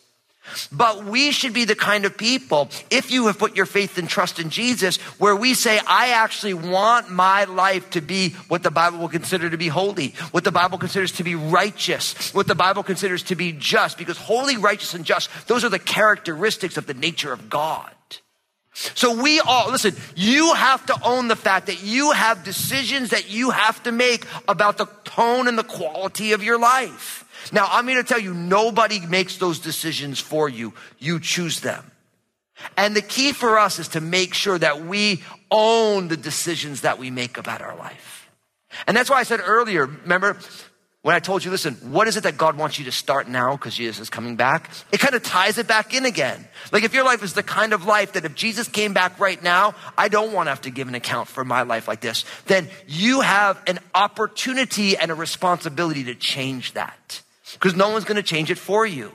But 0.72 1.06
we 1.06 1.32
should 1.32 1.54
be 1.54 1.66
the 1.66 1.76
kind 1.76 2.06
of 2.06 2.18
people, 2.18 2.70
if 2.90 3.12
you 3.12 3.28
have 3.28 3.40
put 3.40 3.56
your 3.56 3.66
faith 3.66 3.98
and 3.98 4.10
trust 4.10 4.40
in 4.40 4.50
Jesus, 4.50 4.98
where 5.20 5.36
we 5.36 5.54
say, 5.54 5.80
I 5.88 6.10
actually 6.10 6.54
want 6.54 7.10
my 7.10 7.46
life 7.46 7.90
to 7.92 8.02
be 8.02 8.32
what 8.50 8.64
the 8.64 8.72
Bible 8.72 9.00
will 9.00 9.10
consider 9.10 9.50
to 9.50 9.58
be 9.58 9.70
holy, 9.70 10.10
what 10.32 10.44
the 10.44 10.52
Bible 10.52 10.78
considers 10.78 11.14
to 11.14 11.24
be 11.24 11.36
righteous, 11.36 12.34
what 12.34 12.48
the 12.48 12.56
Bible 12.56 12.84
considers 12.84 13.24
to 13.24 13.36
be 13.36 13.54
just, 13.54 13.98
because 13.98 14.18
holy, 14.18 14.58
righteous, 14.58 14.94
and 14.94 15.06
just, 15.06 15.30
those 15.48 15.64
are 15.64 15.70
the 15.70 15.80
characteristics 15.80 16.78
of 16.78 16.88
the 16.88 16.94
nature 16.94 17.32
of 17.32 17.50
God. 17.50 17.92
So 18.74 19.22
we 19.22 19.40
all, 19.40 19.70
listen, 19.70 19.96
you 20.16 20.54
have 20.56 20.86
to 20.88 20.98
own 21.04 21.28
the 21.28 21.36
fact 21.36 21.68
that 21.68 21.84
you 21.84 22.12
have 22.12 22.44
decisions 22.44 23.12
that 23.12 23.30
you 23.30 23.52
have 23.52 23.82
to 23.84 23.92
make 23.92 24.26
about 24.48 24.78
the 24.78 24.88
tone 25.04 25.48
and 25.48 25.58
the 25.58 25.64
quality 25.64 26.34
of 26.34 26.44
your 26.44 26.58
life. 26.58 27.23
Now, 27.52 27.68
I'm 27.70 27.88
here 27.88 28.02
to 28.02 28.08
tell 28.08 28.20
you, 28.20 28.34
nobody 28.34 29.00
makes 29.00 29.38
those 29.38 29.60
decisions 29.60 30.20
for 30.20 30.48
you. 30.48 30.74
You 31.00 31.20
choose 31.20 31.60
them. 31.60 31.92
And 32.78 32.96
the 32.96 33.02
key 33.02 33.32
for 33.32 33.60
us 33.60 33.80
is 33.80 33.90
to 33.90 34.02
make 34.02 34.34
sure 34.34 34.58
that 34.58 34.86
we 34.86 35.24
own 35.52 36.08
the 36.08 36.18
decisions 36.18 36.82
that 36.82 37.00
we 37.00 37.12
make 37.12 37.38
about 37.38 37.62
our 37.62 37.76
life. 37.76 38.30
And 38.88 38.96
that's 38.96 39.10
why 39.10 39.18
I 39.18 39.24
said 39.24 39.42
earlier, 39.44 39.86
remember 39.86 40.38
when 41.04 41.16
I 41.16 41.20
told 41.20 41.44
you, 41.44 41.52
listen, 41.52 41.74
what 41.92 42.08
is 42.08 42.16
it 42.16 42.24
that 42.24 42.38
God 42.38 42.58
wants 42.58 42.80
you 42.80 42.86
to 42.86 42.92
start 42.92 43.28
now 43.28 43.58
because 43.58 43.76
Jesus 43.76 44.00
is 44.00 44.10
coming 44.10 44.38
back? 44.38 44.72
It 44.92 45.00
kind 45.00 45.14
of 45.14 45.22
ties 45.22 45.58
it 45.58 45.68
back 45.68 45.94
in 45.94 46.06
again. 46.06 46.48
Like 46.72 46.84
if 46.84 46.94
your 46.94 47.04
life 47.04 47.24
is 47.24 47.34
the 47.34 47.44
kind 47.44 47.74
of 47.74 47.86
life 47.86 48.14
that 48.14 48.24
if 48.24 48.36
Jesus 48.36 48.70
came 48.70 48.94
back 48.94 49.20
right 49.20 49.42
now, 49.44 49.76
I 49.98 50.08
don't 50.08 50.32
want 50.32 50.48
to 50.48 50.52
have 50.52 50.62
to 50.62 50.70
give 50.70 50.88
an 50.88 50.96
account 50.96 51.28
for 51.28 51.44
my 51.44 51.64
life 51.64 51.90
like 51.90 52.00
this, 52.00 52.24
then 52.46 52.70
you 52.88 53.20
have 53.20 53.62
an 53.68 53.80
opportunity 53.94 54.96
and 54.96 55.12
a 55.12 55.16
responsibility 55.16 56.06
to 56.06 56.16
change 56.16 56.74
that 56.74 57.22
because 57.54 57.76
no 57.76 57.90
one's 57.90 58.06
going 58.06 58.18
to 58.18 58.24
change 58.24 58.52
it 58.52 58.58
for 58.58 58.86
you. 58.86 59.12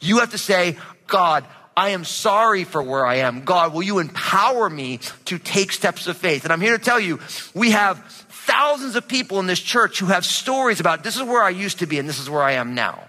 You 0.00 0.18
have 0.18 0.30
to 0.30 0.38
say, 0.38 0.76
God, 1.06 1.44
I 1.76 1.90
am 1.90 2.04
sorry 2.04 2.64
for 2.64 2.82
where 2.82 3.06
I 3.06 3.16
am. 3.16 3.44
God, 3.44 3.72
will 3.72 3.82
you 3.82 3.98
empower 3.98 4.68
me 4.68 4.98
to 5.26 5.38
take 5.38 5.72
steps 5.72 6.06
of 6.06 6.16
faith? 6.16 6.44
And 6.44 6.52
I'm 6.52 6.60
here 6.60 6.76
to 6.76 6.84
tell 6.84 7.00
you, 7.00 7.20
we 7.54 7.70
have 7.70 7.98
thousands 8.28 8.96
of 8.96 9.08
people 9.08 9.38
in 9.40 9.46
this 9.46 9.60
church 9.60 9.98
who 9.98 10.06
have 10.06 10.26
stories 10.26 10.80
about 10.80 11.04
this 11.04 11.16
is 11.16 11.22
where 11.22 11.42
I 11.42 11.50
used 11.50 11.78
to 11.78 11.86
be 11.86 11.98
and 11.98 12.08
this 12.08 12.18
is 12.18 12.28
where 12.28 12.42
I 12.42 12.52
am 12.52 12.74
now. 12.74 13.08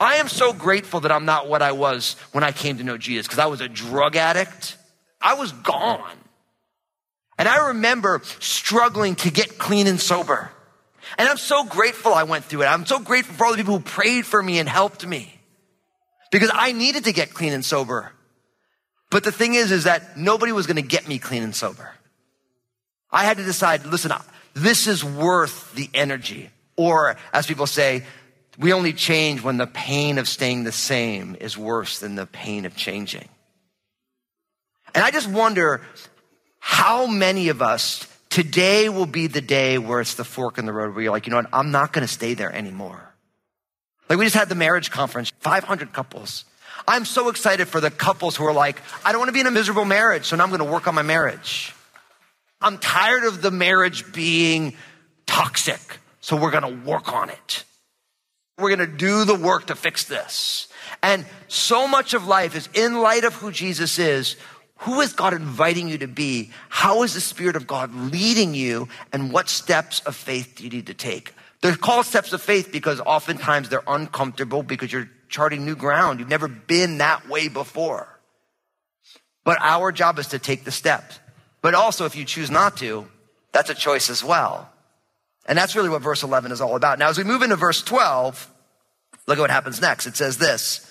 I 0.00 0.16
am 0.16 0.28
so 0.28 0.52
grateful 0.52 1.00
that 1.00 1.12
I'm 1.12 1.24
not 1.24 1.48
what 1.48 1.62
I 1.62 1.72
was 1.72 2.14
when 2.32 2.44
I 2.44 2.52
came 2.52 2.78
to 2.78 2.84
know 2.84 2.98
Jesus 2.98 3.26
because 3.26 3.38
I 3.38 3.46
was 3.46 3.60
a 3.60 3.68
drug 3.68 4.16
addict. 4.16 4.76
I 5.20 5.34
was 5.34 5.52
gone. 5.52 6.16
And 7.38 7.48
I 7.48 7.68
remember 7.68 8.20
struggling 8.40 9.14
to 9.16 9.30
get 9.30 9.58
clean 9.58 9.86
and 9.86 10.00
sober. 10.00 10.50
And 11.16 11.28
I'm 11.28 11.38
so 11.38 11.64
grateful 11.64 12.12
I 12.12 12.24
went 12.24 12.44
through 12.44 12.62
it. 12.62 12.66
I'm 12.66 12.86
so 12.86 12.98
grateful 12.98 13.34
for 13.34 13.46
all 13.46 13.52
the 13.52 13.58
people 13.58 13.78
who 13.78 13.84
prayed 13.84 14.26
for 14.26 14.42
me 14.42 14.58
and 14.58 14.68
helped 14.68 15.06
me 15.06 15.32
because 16.30 16.50
I 16.52 16.72
needed 16.72 17.04
to 17.04 17.12
get 17.12 17.32
clean 17.32 17.52
and 17.52 17.64
sober. 17.64 18.12
But 19.10 19.24
the 19.24 19.32
thing 19.32 19.54
is, 19.54 19.72
is 19.72 19.84
that 19.84 20.18
nobody 20.18 20.52
was 20.52 20.66
going 20.66 20.76
to 20.76 20.82
get 20.82 21.08
me 21.08 21.18
clean 21.18 21.42
and 21.42 21.54
sober. 21.54 21.90
I 23.10 23.24
had 23.24 23.38
to 23.38 23.44
decide, 23.44 23.86
listen, 23.86 24.12
this 24.54 24.86
is 24.86 25.02
worth 25.02 25.72
the 25.74 25.88
energy. 25.94 26.50
Or 26.76 27.16
as 27.32 27.46
people 27.46 27.66
say, 27.66 28.04
we 28.58 28.72
only 28.72 28.92
change 28.92 29.42
when 29.42 29.56
the 29.56 29.66
pain 29.66 30.18
of 30.18 30.28
staying 30.28 30.64
the 30.64 30.72
same 30.72 31.36
is 31.40 31.56
worse 31.56 32.00
than 32.00 32.16
the 32.16 32.26
pain 32.26 32.66
of 32.66 32.76
changing. 32.76 33.28
And 34.94 35.04
I 35.04 35.10
just 35.10 35.28
wonder 35.28 35.80
how 36.58 37.06
many 37.06 37.48
of 37.48 37.62
us 37.62 38.06
Today 38.30 38.88
will 38.88 39.06
be 39.06 39.26
the 39.26 39.40
day 39.40 39.78
where 39.78 40.00
it's 40.00 40.14
the 40.14 40.24
fork 40.24 40.58
in 40.58 40.66
the 40.66 40.72
road 40.72 40.94
where 40.94 41.02
you're 41.02 41.12
like, 41.12 41.26
you 41.26 41.30
know 41.30 41.38
what? 41.38 41.48
I'm 41.52 41.70
not 41.70 41.92
going 41.92 42.06
to 42.06 42.12
stay 42.12 42.34
there 42.34 42.52
anymore. 42.52 43.14
Like 44.08 44.18
we 44.18 44.24
just 44.24 44.36
had 44.36 44.48
the 44.48 44.54
marriage 44.54 44.90
conference, 44.90 45.32
500 45.40 45.92
couples. 45.92 46.44
I'm 46.86 47.04
so 47.04 47.28
excited 47.28 47.68
for 47.68 47.80
the 47.80 47.90
couples 47.90 48.36
who 48.36 48.44
are 48.44 48.52
like, 48.52 48.80
I 49.04 49.12
don't 49.12 49.18
want 49.18 49.28
to 49.28 49.32
be 49.32 49.40
in 49.40 49.46
a 49.46 49.50
miserable 49.50 49.84
marriage, 49.84 50.26
so 50.26 50.36
now 50.36 50.44
I'm 50.44 50.50
going 50.50 50.64
to 50.64 50.70
work 50.70 50.86
on 50.86 50.94
my 50.94 51.02
marriage. 51.02 51.74
I'm 52.60 52.78
tired 52.78 53.24
of 53.24 53.42
the 53.42 53.50
marriage 53.50 54.12
being 54.12 54.74
toxic, 55.26 55.80
so 56.20 56.36
we're 56.36 56.50
going 56.50 56.62
to 56.62 56.88
work 56.88 57.12
on 57.12 57.30
it. 57.30 57.64
We're 58.58 58.74
going 58.74 58.90
to 58.90 58.96
do 58.96 59.24
the 59.24 59.34
work 59.34 59.66
to 59.68 59.76
fix 59.76 60.04
this. 60.04 60.68
And 61.02 61.26
so 61.46 61.86
much 61.86 62.14
of 62.14 62.26
life 62.26 62.56
is 62.56 62.68
in 62.74 63.00
light 63.00 63.24
of 63.24 63.34
who 63.34 63.52
Jesus 63.52 63.98
is. 63.98 64.36
Who 64.82 65.00
is 65.00 65.12
God 65.12 65.34
inviting 65.34 65.88
you 65.88 65.98
to 65.98 66.06
be? 66.06 66.50
How 66.68 67.02
is 67.02 67.14
the 67.14 67.20
Spirit 67.20 67.56
of 67.56 67.66
God 67.66 67.92
leading 67.94 68.54
you? 68.54 68.88
And 69.12 69.32
what 69.32 69.48
steps 69.48 70.00
of 70.00 70.14
faith 70.14 70.54
do 70.56 70.64
you 70.64 70.70
need 70.70 70.86
to 70.86 70.94
take? 70.94 71.34
They're 71.60 71.74
called 71.74 72.06
steps 72.06 72.32
of 72.32 72.40
faith 72.40 72.70
because 72.70 73.00
oftentimes 73.00 73.68
they're 73.68 73.82
uncomfortable 73.86 74.62
because 74.62 74.92
you're 74.92 75.10
charting 75.28 75.64
new 75.64 75.74
ground. 75.74 76.20
You've 76.20 76.28
never 76.28 76.46
been 76.46 76.98
that 76.98 77.28
way 77.28 77.48
before. 77.48 78.08
But 79.44 79.58
our 79.60 79.90
job 79.90 80.18
is 80.18 80.28
to 80.28 80.38
take 80.38 80.64
the 80.64 80.70
step. 80.70 81.12
But 81.60 81.74
also, 81.74 82.04
if 82.04 82.14
you 82.14 82.24
choose 82.24 82.50
not 82.50 82.76
to, 82.76 83.08
that's 83.50 83.70
a 83.70 83.74
choice 83.74 84.10
as 84.10 84.22
well. 84.22 84.70
And 85.46 85.58
that's 85.58 85.74
really 85.74 85.88
what 85.88 86.02
verse 86.02 86.22
11 86.22 86.52
is 86.52 86.60
all 86.60 86.76
about. 86.76 86.98
Now, 86.98 87.08
as 87.08 87.18
we 87.18 87.24
move 87.24 87.42
into 87.42 87.56
verse 87.56 87.82
12, 87.82 88.48
look 89.26 89.38
at 89.38 89.40
what 89.40 89.50
happens 89.50 89.80
next. 89.80 90.06
It 90.06 90.16
says 90.16 90.38
this. 90.38 90.87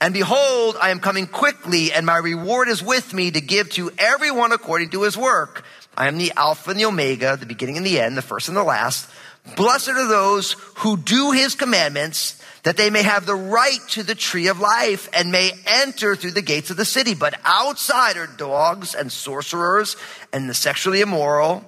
And 0.00 0.14
behold, 0.14 0.76
I 0.80 0.90
am 0.90 1.00
coming 1.00 1.26
quickly 1.26 1.92
and 1.92 2.06
my 2.06 2.16
reward 2.16 2.68
is 2.68 2.82
with 2.82 3.12
me 3.12 3.30
to 3.30 3.40
give 3.40 3.68
to 3.70 3.90
everyone 3.98 4.52
according 4.52 4.90
to 4.90 5.02
his 5.02 5.16
work. 5.16 5.64
I 5.96 6.08
am 6.08 6.16
the 6.16 6.32
Alpha 6.36 6.70
and 6.70 6.80
the 6.80 6.86
Omega, 6.86 7.36
the 7.36 7.44
beginning 7.44 7.76
and 7.76 7.84
the 7.84 8.00
end, 8.00 8.16
the 8.16 8.22
first 8.22 8.48
and 8.48 8.56
the 8.56 8.64
last. 8.64 9.10
Blessed 9.56 9.90
are 9.90 10.08
those 10.08 10.52
who 10.76 10.96
do 10.96 11.32
his 11.32 11.54
commandments 11.54 12.42
that 12.62 12.76
they 12.76 12.90
may 12.90 13.02
have 13.02 13.26
the 13.26 13.34
right 13.34 13.80
to 13.88 14.02
the 14.02 14.14
tree 14.14 14.48
of 14.48 14.60
life 14.60 15.08
and 15.12 15.32
may 15.32 15.52
enter 15.66 16.16
through 16.16 16.32
the 16.32 16.42
gates 16.42 16.70
of 16.70 16.76
the 16.76 16.84
city. 16.84 17.14
But 17.14 17.38
outside 17.44 18.16
are 18.16 18.26
dogs 18.26 18.94
and 18.94 19.12
sorcerers 19.12 19.96
and 20.32 20.48
the 20.48 20.54
sexually 20.54 21.00
immoral 21.00 21.64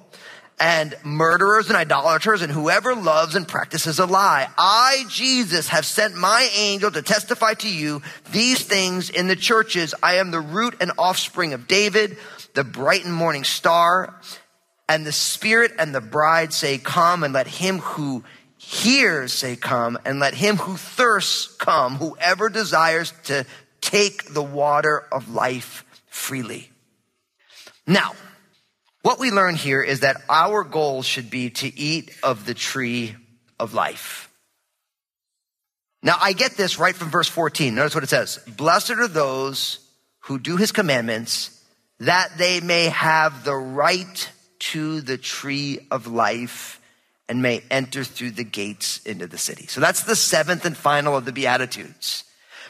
and 0.58 0.94
murderers 1.02 1.68
and 1.68 1.76
idolaters 1.76 2.42
and 2.42 2.52
whoever 2.52 2.94
loves 2.94 3.34
and 3.34 3.48
practices 3.48 3.98
a 3.98 4.06
lie. 4.06 4.48
I, 4.56 5.04
Jesus, 5.08 5.68
have 5.68 5.84
sent 5.84 6.14
my 6.14 6.48
angel 6.56 6.90
to 6.90 7.02
testify 7.02 7.54
to 7.54 7.68
you 7.68 8.02
these 8.30 8.62
things 8.62 9.10
in 9.10 9.26
the 9.26 9.36
churches. 9.36 9.94
I 10.02 10.14
am 10.14 10.30
the 10.30 10.40
root 10.40 10.76
and 10.80 10.92
offspring 10.98 11.52
of 11.52 11.66
David, 11.66 12.16
the 12.54 12.64
bright 12.64 13.04
and 13.04 13.14
morning 13.14 13.44
star. 13.44 14.20
And 14.88 15.06
the 15.06 15.12
Spirit 15.12 15.72
and 15.78 15.94
the 15.94 16.00
bride 16.00 16.52
say, 16.52 16.78
Come, 16.78 17.24
and 17.24 17.32
let 17.32 17.46
him 17.46 17.78
who 17.78 18.24
hears 18.56 19.32
say, 19.32 19.56
Come, 19.56 19.98
and 20.04 20.20
let 20.20 20.34
him 20.34 20.56
who 20.56 20.76
thirsts 20.76 21.46
come, 21.56 21.96
whoever 21.96 22.48
desires 22.48 23.12
to 23.24 23.46
take 23.80 24.32
the 24.32 24.42
water 24.42 25.06
of 25.10 25.30
life 25.30 25.84
freely. 26.08 26.70
Now, 27.86 28.12
what 29.02 29.18
we 29.18 29.30
learn 29.30 29.54
here 29.54 29.82
is 29.82 30.00
that 30.00 30.22
our 30.28 30.64
goal 30.64 31.02
should 31.02 31.30
be 31.30 31.50
to 31.50 31.78
eat 31.78 32.10
of 32.22 32.46
the 32.46 32.54
tree 32.54 33.14
of 33.58 33.74
life. 33.74 34.28
Now, 36.02 36.16
I 36.20 36.32
get 36.32 36.52
this 36.52 36.78
right 36.78 36.94
from 36.94 37.10
verse 37.10 37.28
14. 37.28 37.74
Notice 37.74 37.94
what 37.94 38.04
it 38.04 38.10
says 38.10 38.38
Blessed 38.56 38.92
are 38.92 39.08
those 39.08 39.78
who 40.20 40.38
do 40.38 40.56
his 40.56 40.72
commandments, 40.72 41.64
that 42.00 42.30
they 42.38 42.60
may 42.60 42.86
have 42.86 43.44
the 43.44 43.54
right 43.54 44.30
to 44.58 45.00
the 45.00 45.18
tree 45.18 45.86
of 45.90 46.06
life 46.06 46.80
and 47.28 47.42
may 47.42 47.62
enter 47.70 48.04
through 48.04 48.32
the 48.32 48.44
gates 48.44 48.98
into 49.04 49.26
the 49.26 49.38
city. 49.38 49.66
So 49.66 49.80
that's 49.80 50.04
the 50.04 50.16
seventh 50.16 50.64
and 50.64 50.76
final 50.76 51.16
of 51.16 51.24
the 51.24 51.32
Beatitudes. 51.32 52.24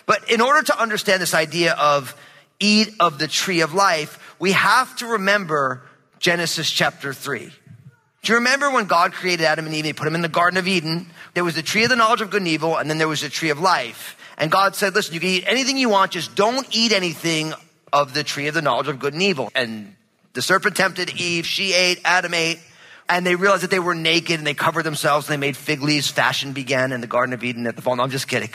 But 0.07 0.31
in 0.31 0.40
order 0.40 0.62
to 0.62 0.81
understand 0.81 1.21
this 1.21 1.35
idea 1.35 1.75
of 1.75 2.16
eat 2.61 2.90
of 3.01 3.18
the 3.18 3.29
tree 3.29 3.61
of 3.61 3.75
life, 3.75 4.37
we 4.38 4.53
have 4.53 4.95
to 4.97 5.07
remember 5.07 5.83
Genesis 6.23 6.71
chapter 6.71 7.13
3. 7.13 7.41
Do 7.41 8.33
you 8.33 8.37
remember 8.37 8.71
when 8.71 8.87
God 8.87 9.13
created 9.13 9.45
Adam 9.45 9.67
and 9.67 9.75
Eve? 9.75 9.85
He 9.85 9.93
put 9.93 10.05
them 10.05 10.15
in 10.15 10.23
the 10.23 10.29
Garden 10.29 10.57
of 10.57 10.69
Eden. 10.69 11.11
There 11.35 11.43
was 11.43 11.57
the 11.57 11.63
tree 11.63 11.83
of 11.83 11.91
the 11.91 11.97
knowledge 11.97 12.21
of 12.21 12.31
good 12.31 12.43
and 12.43 12.49
evil, 12.49 12.77
and 12.77 12.89
then 12.89 12.99
there 12.99 13.09
was 13.09 13.23
the 13.23 13.29
tree 13.29 13.51
of 13.51 13.59
life. 13.59 14.17
And 14.39 14.49
God 14.49 14.77
said, 14.77 14.95
listen, 14.95 15.15
you 15.15 15.21
can 15.21 15.29
eat 15.29 15.45
anything 15.49 15.77
you 15.77 15.89
want, 15.89 16.13
just 16.13 16.37
don't 16.37 16.65
eat 16.71 16.93
anything 16.93 17.53
of 17.93 18.15
the 18.15 18.23
tree 18.23 18.47
of 18.47 18.55
the 18.55 18.63
knowledge 18.63 18.87
of 18.87 19.01
good 19.01 19.15
and 19.15 19.23
evil. 19.23 19.51
And 19.57 19.97
the 20.33 20.43
serpent 20.43 20.77
tempted 20.77 21.11
Eve, 21.21 21.45
she 21.45 21.73
ate, 21.73 22.01
Adam 22.05 22.35
ate, 22.35 22.61
and 23.09 23.27
they 23.27 23.35
realized 23.35 23.65
that 23.65 23.73
they 23.73 23.81
were 23.81 23.97
naked 23.97 24.39
and 24.39 24.47
they 24.47 24.55
covered 24.55 24.85
themselves 24.85 25.29
and 25.29 25.33
they 25.33 25.45
made 25.45 25.57
fig 25.57 25.83
leaves. 25.83 26.09
Fashion 26.09 26.53
began 26.53 26.93
in 26.93 27.01
the 27.01 27.09
Garden 27.09 27.33
of 27.33 27.43
Eden 27.43 27.67
at 27.67 27.75
the 27.75 27.83
fall. 27.83 27.97
No, 27.97 28.05
I'm 28.05 28.11
just 28.11 28.29
kidding. 28.29 28.51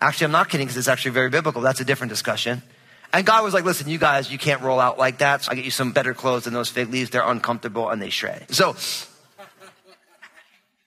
Actually, 0.00 0.26
I'm 0.26 0.32
not 0.32 0.48
kidding 0.48 0.68
because 0.68 0.76
it's 0.76 0.88
actually 0.88 1.10
very 1.10 1.30
biblical. 1.30 1.62
That's 1.62 1.80
a 1.80 1.84
different 1.84 2.10
discussion. 2.10 2.62
And 3.12 3.26
God 3.26 3.44
was 3.44 3.52
like, 3.52 3.64
listen, 3.64 3.88
you 3.88 3.98
guys, 3.98 4.32
you 4.32 4.38
can't 4.38 4.62
roll 4.62 4.80
out 4.80 4.98
like 4.98 5.18
that. 5.18 5.42
So 5.42 5.52
I 5.52 5.54
get 5.54 5.64
you 5.64 5.70
some 5.70 5.92
better 5.92 6.14
clothes 6.14 6.44
than 6.44 6.54
those 6.54 6.70
fig 6.70 6.90
leaves. 6.90 7.10
They're 7.10 7.26
uncomfortable 7.26 7.90
and 7.90 8.00
they 8.00 8.08
shred. 8.08 8.46
So 8.54 8.70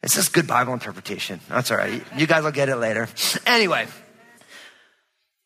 it's 0.01 0.15
just 0.15 0.33
good 0.33 0.47
Bible 0.47 0.73
interpretation. 0.73 1.39
That's 1.49 1.69
all 1.69 1.77
right. 1.77 2.01
You 2.17 2.25
guys 2.25 2.43
will 2.43 2.51
get 2.51 2.69
it 2.69 2.77
later. 2.77 3.07
Anyway. 3.45 3.87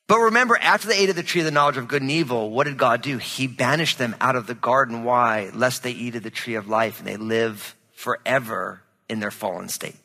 But 0.08 0.20
remember, 0.20 0.58
after 0.58 0.88
they 0.88 0.98
ate 0.98 1.10
of 1.10 1.16
the 1.16 1.24
tree 1.24 1.42
of 1.42 1.46
the 1.46 1.52
knowledge 1.52 1.78
of 1.78 1.88
good 1.88 2.02
and 2.02 2.10
evil, 2.10 2.50
what 2.50 2.64
did 2.64 2.78
God 2.78 3.02
do? 3.04 3.18
He 3.18 3.46
banished 3.46 3.98
them 3.98 4.16
out 4.20 4.36
of 4.36 4.48
the 4.48 4.56
garden. 4.56 5.04
Why? 5.04 5.52
Lest 5.54 5.84
they 5.84 5.92
eat 5.92 6.16
of 6.16 6.24
the 6.24 6.32
tree 6.32 6.56
of 6.56 6.68
life 6.68 7.00
and 7.00 7.08
they 7.08 7.18
live 7.18 7.76
forever 7.94 8.82
in 9.08 9.20
their 9.20 9.32
fallen 9.32 9.68
state. 9.68 9.98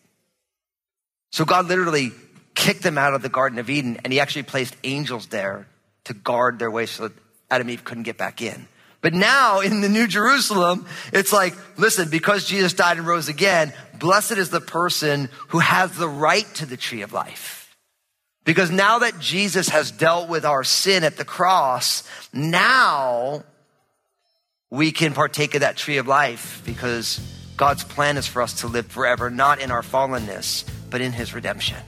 So 1.31 1.45
God 1.45 1.67
literally 1.69 2.13
kicked 2.55 2.83
them 2.83 2.99
out 2.99 3.15
of 3.15 3.23
the 3.23 3.29
Garden 3.29 3.59
of 3.59 3.71
Eden 3.71 3.99
and 4.05 4.13
he 4.13 4.21
actually 4.21 4.43
placed 4.43 4.77
angels 4.85 5.29
there 5.29 5.67
to 6.05 6.15
guard 6.15 6.59
their 6.59 6.71
way 6.71 6.87
so 6.87 7.09
that 7.09 7.17
Adam 7.51 7.69
and 7.69 7.75
Eve 7.75 7.85
couldn't 7.85 8.05
get 8.05 8.19
back 8.19 8.43
in. 8.43 8.67
But 9.01 9.13
now 9.13 9.61
in 9.61 9.83
the 9.83 9.89
New 9.89 10.07
Jerusalem, 10.07 10.87
it's 11.13 11.33
like, 11.33 11.55
listen, 11.79 12.09
because 12.09 12.47
Jesus 12.47 12.73
died 12.73 12.97
and 12.97 13.07
rose 13.07 13.29
again, 13.29 13.75
blessed 13.99 14.33
is 14.33 14.49
the 14.49 14.63
person 14.63 15.29
who 15.49 15.59
has 15.59 15.93
the 15.93 16.09
right 16.09 16.47
to 16.55 16.67
the 16.67 16.79
tree 16.79 17.03
of 17.03 17.13
life. 17.13 17.77
Because 18.45 18.71
now 18.71 19.01
that 19.01 19.19
Jesus 19.19 19.69
has 19.69 19.91
dealt 19.91 20.29
with 20.29 20.45
our 20.45 20.65
sin 20.65 21.05
at 21.05 21.17
the 21.17 21.25
cross, 21.25 22.03
now 22.33 23.45
we 24.71 24.91
can 24.91 25.13
partake 25.13 25.55
of 25.55 25.61
that 25.61 25.77
tree 25.77 25.99
of 25.99 26.07
life 26.07 26.63
because 26.65 27.21
God's 27.57 27.85
plan 27.85 28.17
is 28.17 28.27
for 28.27 28.43
us 28.43 28.61
to 28.61 28.69
live 28.69 28.87
forever, 28.87 29.31
not 29.31 29.61
in 29.61 29.71
our 29.71 29.83
fallenness, 29.83 30.69
but 30.91 31.01
in 31.01 31.13
his 31.13 31.35
redemption. 31.35 31.79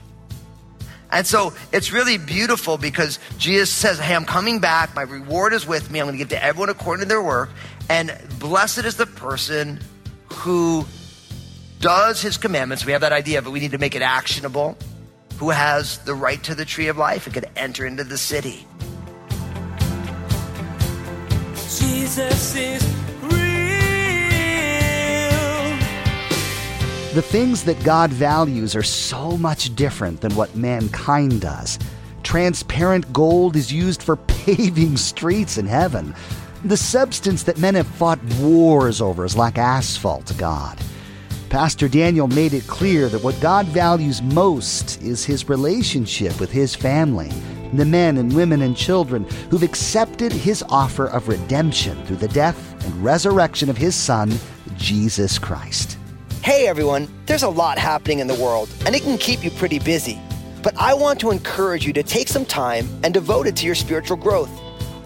And 1.11 1.25
so 1.25 1.53
it's 1.71 1.91
really 1.91 2.17
beautiful 2.17 2.77
because 2.77 3.19
Jesus 3.37 3.69
says, 3.69 3.99
Hey, 3.99 4.15
I'm 4.15 4.25
coming 4.25 4.59
back. 4.59 4.95
My 4.95 5.03
reward 5.03 5.53
is 5.53 5.65
with 5.65 5.89
me. 5.89 5.99
I'm 5.99 6.07
going 6.07 6.15
to 6.15 6.19
give 6.19 6.29
to 6.29 6.43
everyone 6.43 6.69
according 6.69 7.03
to 7.03 7.07
their 7.07 7.21
work. 7.21 7.49
And 7.89 8.15
blessed 8.39 8.79
is 8.79 8.97
the 8.97 9.05
person 9.05 9.79
who 10.33 10.85
does 11.79 12.21
his 12.21 12.37
commandments. 12.37 12.85
We 12.85 12.91
have 12.91 13.01
that 13.01 13.13
idea, 13.13 13.41
but 13.41 13.51
we 13.51 13.59
need 13.59 13.71
to 13.71 13.77
make 13.77 13.95
it 13.95 14.01
actionable 14.01 14.77
who 15.37 15.51
has 15.51 15.99
the 15.99 16.15
right 16.15 16.43
to 16.43 16.55
the 16.55 16.65
tree 16.65 16.87
of 16.87 16.97
life 16.97 17.25
and 17.27 17.33
could 17.33 17.49
enter 17.55 17.85
into 17.85 18.03
the 18.03 18.17
city. 18.17 18.65
Jesus 21.79 22.55
is 22.55 22.96
The 27.17 27.23
things 27.23 27.63
that 27.63 27.83
God 27.83 28.11
values 28.11 28.75
are 28.75 28.83
so 28.83 29.37
much 29.37 29.75
different 29.75 30.21
than 30.21 30.35
what 30.35 30.55
mankind 30.55 31.41
does. 31.41 31.79
Transparent 32.21 33.11
gold 33.11 33.55
is 33.55 33.73
used 33.73 34.03
for 34.03 34.15
paving 34.27 34.97
streets 34.97 35.57
in 35.57 35.65
heaven. 35.65 36.13
The 36.63 36.77
substance 36.77 37.41
that 37.41 37.57
men 37.57 37.73
have 37.73 37.87
fought 37.87 38.23
wars 38.39 39.01
over 39.01 39.25
is 39.25 39.35
like 39.35 39.57
asphalt 39.57 40.27
to 40.27 40.35
God. 40.35 40.77
Pastor 41.49 41.87
Daniel 41.87 42.27
made 42.27 42.53
it 42.53 42.67
clear 42.67 43.09
that 43.09 43.23
what 43.23 43.41
God 43.41 43.65
values 43.65 44.21
most 44.21 45.01
is 45.01 45.25
his 45.25 45.49
relationship 45.49 46.39
with 46.39 46.51
his 46.51 46.75
family, 46.75 47.31
the 47.73 47.83
men 47.83 48.17
and 48.17 48.35
women 48.35 48.61
and 48.61 48.77
children 48.77 49.23
who've 49.49 49.63
accepted 49.63 50.31
his 50.31 50.63
offer 50.69 51.07
of 51.07 51.27
redemption 51.27 52.05
through 52.05 52.17
the 52.17 52.27
death 52.27 52.85
and 52.85 53.03
resurrection 53.03 53.71
of 53.71 53.77
his 53.77 53.95
Son, 53.95 54.31
Jesus 54.77 55.39
Christ. 55.39 55.96
Hey 56.47 56.65
everyone, 56.65 57.09
there's 57.25 57.43
a 57.43 57.49
lot 57.49 57.77
happening 57.77 58.19
in 58.19 58.27
the 58.27 58.41
world, 58.41 58.73
and 58.85 58.95
it 58.95 59.01
can 59.01 59.17
keep 59.17 59.43
you 59.43 59.51
pretty 59.51 59.79
busy. 59.79 60.17
But 60.63 60.77
I 60.77 60.93
want 60.93 61.19
to 61.19 61.31
encourage 61.31 61.85
you 61.85 61.91
to 61.91 62.03
take 62.03 62.29
some 62.29 62.45
time 62.45 62.87
and 63.03 63.13
devote 63.13 63.47
it 63.47 63.57
to 63.57 63.65
your 63.65 63.75
spiritual 63.75 64.15
growth. 64.15 64.49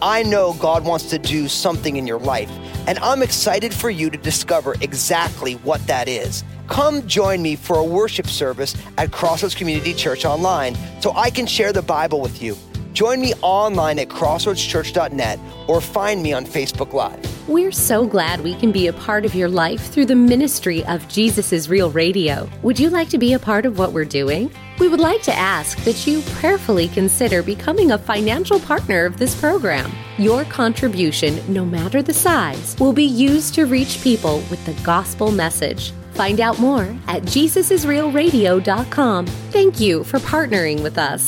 I 0.03 0.21
know 0.21 0.53
God 0.59 0.85
wants 0.85 1.09
to 1.09 1.17
do 1.17 1.47
something 1.47 1.95
in 1.95 2.05
your 2.05 2.19
life, 2.19 2.51
and 2.85 2.99
I'm 2.99 3.23
excited 3.23 3.73
for 3.73 3.89
you 3.89 4.11
to 4.11 4.19
discover 4.19 4.75
exactly 4.81 5.53
what 5.63 5.81
that 5.87 6.07
is. 6.07 6.43
Come 6.67 7.07
join 7.07 7.41
me 7.41 7.55
for 7.55 7.77
a 7.77 7.83
worship 7.83 8.27
service 8.27 8.75
at 8.99 9.11
Crossroads 9.11 9.55
Community 9.55 9.95
Church 9.95 10.25
online 10.25 10.75
so 11.01 11.11
I 11.13 11.31
can 11.31 11.47
share 11.47 11.73
the 11.73 11.81
Bible 11.81 12.21
with 12.21 12.39
you. 12.39 12.55
Join 12.93 13.19
me 13.19 13.33
online 13.41 13.97
at 13.97 14.09
crossroadschurch.net 14.09 15.39
or 15.67 15.81
find 15.81 16.21
me 16.21 16.33
on 16.33 16.45
Facebook 16.45 16.93
Live. 16.93 17.30
We're 17.47 17.71
so 17.71 18.05
glad 18.05 18.41
we 18.41 18.53
can 18.53 18.71
be 18.71 18.85
a 18.85 18.93
part 18.93 19.25
of 19.25 19.33
your 19.33 19.49
life 19.49 19.91
through 19.91 20.05
the 20.05 20.15
ministry 20.15 20.85
of 20.85 21.07
Jesus 21.07 21.51
is 21.51 21.69
Real 21.69 21.89
Radio. 21.89 22.47
Would 22.61 22.79
you 22.79 22.91
like 22.91 23.09
to 23.09 23.17
be 23.17 23.33
a 23.33 23.39
part 23.39 23.65
of 23.65 23.79
what 23.79 23.93
we're 23.93 24.05
doing? 24.05 24.51
We 24.79 24.87
would 24.87 24.99
like 24.99 25.23
to 25.23 25.33
ask 25.33 25.83
that 25.83 26.05
you 26.05 26.21
prayerfully 26.35 26.89
consider 26.89 27.41
becoming 27.41 27.89
a 27.91 27.97
financial 27.97 28.59
partner 28.59 29.05
of 29.05 29.17
this 29.17 29.33
program. 29.33 29.91
Your 30.19 30.45
contribution, 30.45 31.41
no 31.51 31.65
matter 31.65 32.03
the 32.03 32.13
size, 32.13 32.75
will 32.79 32.93
be 32.93 33.05
used 33.05 33.55
to 33.55 33.65
reach 33.65 34.03
people 34.03 34.43
with 34.51 34.63
the 34.67 34.79
gospel 34.83 35.31
message. 35.31 35.93
Find 36.13 36.39
out 36.39 36.59
more 36.59 36.95
at 37.07 37.23
JesusIsRealRadio.com. 37.23 39.25
Thank 39.25 39.79
you 39.79 40.03
for 40.03 40.19
partnering 40.19 40.83
with 40.83 40.99
us. 40.99 41.23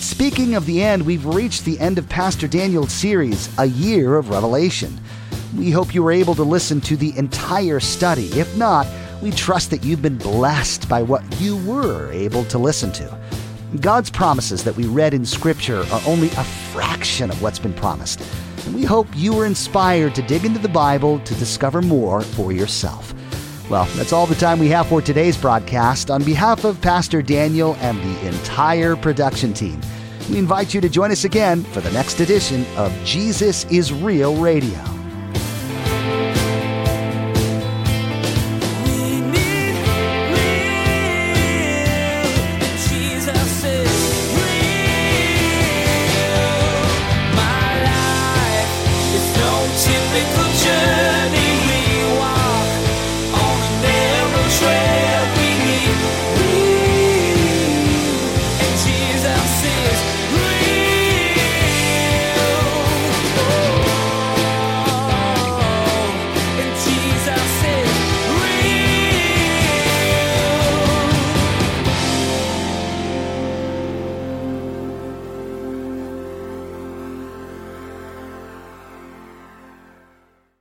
Speaking 0.00 0.56
of 0.56 0.66
the 0.66 0.82
end, 0.82 1.06
we've 1.06 1.24
reached 1.24 1.64
the 1.64 1.78
end 1.78 1.98
of 1.98 2.08
Pastor 2.08 2.48
Daniel's 2.48 2.92
series, 2.92 3.48
A 3.58 3.66
Year 3.66 4.16
of 4.16 4.30
Revelation. 4.30 4.98
We 5.56 5.70
hope 5.70 5.94
you 5.94 6.02
were 6.02 6.12
able 6.12 6.34
to 6.34 6.42
listen 6.42 6.82
to 6.82 6.96
the 6.96 7.16
entire 7.16 7.80
study. 7.80 8.26
If 8.38 8.54
not, 8.58 8.86
we 9.22 9.30
trust 9.30 9.70
that 9.70 9.84
you've 9.84 10.02
been 10.02 10.18
blessed 10.18 10.86
by 10.86 11.02
what 11.02 11.22
you 11.40 11.56
were 11.64 12.12
able 12.12 12.44
to 12.44 12.58
listen 12.58 12.92
to. 12.92 13.18
God's 13.80 14.10
promises 14.10 14.62
that 14.64 14.76
we 14.76 14.84
read 14.86 15.14
in 15.14 15.24
Scripture 15.24 15.80
are 15.90 16.00
only 16.06 16.28
a 16.28 16.44
fraction 16.44 17.30
of 17.30 17.40
what's 17.40 17.58
been 17.58 17.72
promised. 17.72 18.20
And 18.66 18.74
we 18.74 18.84
hope 18.84 19.06
you 19.14 19.32
were 19.32 19.46
inspired 19.46 20.14
to 20.16 20.22
dig 20.22 20.44
into 20.44 20.58
the 20.58 20.68
Bible 20.68 21.20
to 21.20 21.34
discover 21.36 21.80
more 21.80 22.20
for 22.20 22.52
yourself. 22.52 23.14
Well, 23.70 23.86
that's 23.96 24.12
all 24.12 24.26
the 24.26 24.34
time 24.34 24.58
we 24.58 24.68
have 24.68 24.88
for 24.88 25.00
today's 25.00 25.36
broadcast. 25.36 26.10
On 26.10 26.22
behalf 26.22 26.64
of 26.64 26.80
Pastor 26.82 27.22
Daniel 27.22 27.76
and 27.80 27.98
the 27.98 28.28
entire 28.28 28.94
production 28.94 29.54
team, 29.54 29.80
we 30.30 30.38
invite 30.38 30.74
you 30.74 30.80
to 30.82 30.88
join 30.88 31.10
us 31.10 31.24
again 31.24 31.64
for 31.64 31.80
the 31.80 31.90
next 31.92 32.20
edition 32.20 32.66
of 32.76 32.92
Jesus 33.04 33.64
is 33.64 33.92
Real 33.92 34.36
Radio. 34.36 34.95